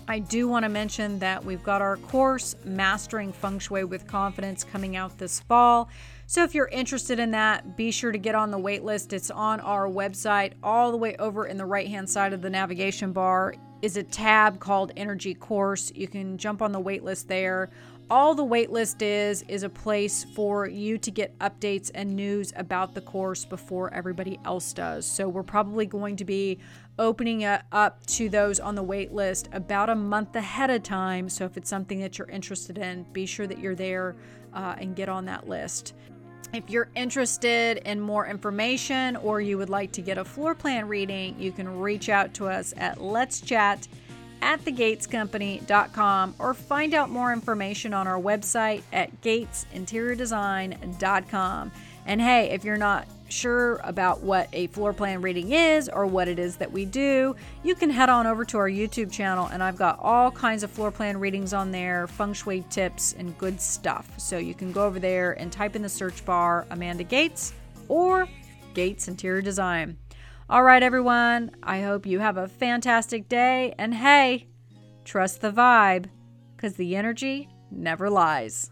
I 0.08 0.18
do 0.18 0.48
want 0.48 0.64
to 0.64 0.70
mention 0.70 1.18
that 1.18 1.44
we've 1.44 1.62
got 1.62 1.82
our 1.82 1.98
course, 1.98 2.56
Mastering 2.64 3.32
Feng 3.32 3.58
Shui 3.58 3.84
with 3.84 4.06
Confidence, 4.06 4.64
coming 4.64 4.96
out 4.96 5.18
this 5.18 5.40
fall. 5.40 5.88
So 6.30 6.44
if 6.44 6.54
you're 6.54 6.68
interested 6.68 7.18
in 7.18 7.30
that, 7.30 7.74
be 7.74 7.90
sure 7.90 8.12
to 8.12 8.18
get 8.18 8.34
on 8.34 8.50
the 8.50 8.58
wait 8.58 8.84
list. 8.84 9.14
It's 9.14 9.30
on 9.30 9.60
our 9.60 9.88
website, 9.88 10.52
all 10.62 10.90
the 10.90 10.98
way 10.98 11.16
over 11.18 11.46
in 11.46 11.56
the 11.56 11.64
right 11.64 11.88
hand 11.88 12.10
side 12.10 12.34
of 12.34 12.42
the 12.42 12.50
navigation 12.50 13.14
bar 13.14 13.54
is 13.80 13.96
a 13.96 14.02
tab 14.02 14.60
called 14.60 14.92
Energy 14.94 15.32
Course. 15.32 15.90
You 15.94 16.06
can 16.06 16.36
jump 16.36 16.60
on 16.60 16.70
the 16.70 16.80
wait 16.80 17.02
list 17.02 17.28
there 17.28 17.70
all 18.10 18.34
the 18.34 18.44
waitlist 18.44 19.02
is 19.02 19.44
is 19.48 19.62
a 19.62 19.68
place 19.68 20.24
for 20.24 20.66
you 20.66 20.96
to 20.96 21.10
get 21.10 21.38
updates 21.40 21.90
and 21.94 22.16
news 22.16 22.52
about 22.56 22.94
the 22.94 23.00
course 23.02 23.44
before 23.44 23.92
everybody 23.92 24.38
else 24.44 24.72
does. 24.72 25.04
So 25.04 25.28
we're 25.28 25.42
probably 25.42 25.84
going 25.84 26.16
to 26.16 26.24
be 26.24 26.58
opening 26.98 27.42
it 27.42 27.62
up 27.70 28.04
to 28.06 28.28
those 28.28 28.60
on 28.60 28.74
the 28.74 28.84
waitlist 28.84 29.54
about 29.54 29.90
a 29.90 29.94
month 29.94 30.34
ahead 30.36 30.70
of 30.70 30.82
time. 30.82 31.28
So 31.28 31.44
if 31.44 31.56
it's 31.56 31.68
something 31.68 32.00
that 32.00 32.18
you're 32.18 32.30
interested 32.30 32.78
in, 32.78 33.04
be 33.12 33.26
sure 33.26 33.46
that 33.46 33.58
you're 33.58 33.74
there 33.74 34.16
uh, 34.54 34.76
and 34.78 34.96
get 34.96 35.08
on 35.08 35.26
that 35.26 35.48
list. 35.48 35.94
If 36.52 36.68
you're 36.70 36.88
interested 36.94 37.78
in 37.84 38.00
more 38.00 38.26
information 38.26 39.16
or 39.16 39.40
you 39.40 39.58
would 39.58 39.68
like 39.68 39.90
to 39.92 40.00
get 40.00 40.16
a 40.16 40.24
floor 40.24 40.54
plan 40.54 40.88
reading, 40.88 41.38
you 41.38 41.52
can 41.52 41.78
reach 41.78 42.08
out 42.08 42.32
to 42.34 42.46
us 42.46 42.72
at 42.76 42.98
Let's 43.00 43.42
Chat 43.42 43.86
at 44.40 44.64
thegatescompany.com 44.64 46.36
or 46.38 46.54
find 46.54 46.94
out 46.94 47.10
more 47.10 47.32
information 47.32 47.92
on 47.92 48.06
our 48.06 48.20
website 48.20 48.82
at 48.92 49.20
gatesinteriordesign.com. 49.20 51.72
And 52.06 52.20
hey, 52.20 52.50
if 52.50 52.62
you're 52.64 52.76
not 52.78 53.08
sure 53.28 53.80
about 53.84 54.22
what 54.22 54.48
a 54.52 54.66
floor 54.68 54.92
plan 54.92 55.22
reading 55.22 55.52
is 55.52 55.88
or 55.88 56.06
what 56.06 56.28
it 56.28 56.38
is 56.38 56.56
that 56.56 56.70
we 56.70 56.84
do, 56.84 57.34
you 57.62 57.74
can 57.74 57.90
head 57.90 58.08
on 58.08 58.26
over 58.26 58.44
to 58.46 58.58
our 58.58 58.68
YouTube 58.68 59.12
channel 59.12 59.46
and 59.46 59.62
I've 59.62 59.76
got 59.76 59.98
all 60.00 60.30
kinds 60.30 60.62
of 60.62 60.70
floor 60.70 60.90
plan 60.90 61.18
readings 61.18 61.52
on 61.52 61.70
there, 61.70 62.06
feng 62.06 62.32
shui 62.32 62.64
tips, 62.70 63.14
and 63.18 63.36
good 63.38 63.60
stuff. 63.60 64.08
So 64.18 64.38
you 64.38 64.54
can 64.54 64.72
go 64.72 64.84
over 64.86 64.98
there 64.98 65.32
and 65.32 65.52
type 65.52 65.76
in 65.76 65.82
the 65.82 65.88
search 65.88 66.24
bar 66.24 66.66
Amanda 66.70 67.04
Gates 67.04 67.52
or 67.88 68.28
Gates 68.74 69.08
Interior 69.08 69.42
Design. 69.42 69.98
All 70.50 70.62
right, 70.62 70.82
everyone. 70.82 71.50
I 71.62 71.82
hope 71.82 72.06
you 72.06 72.20
have 72.20 72.38
a 72.38 72.48
fantastic 72.48 73.28
day. 73.28 73.74
And 73.78 73.94
hey, 73.94 74.46
trust 75.04 75.40
the 75.40 75.52
vibe 75.52 76.06
because 76.56 76.74
the 76.74 76.96
energy 76.96 77.48
never 77.70 78.08
lies. 78.08 78.70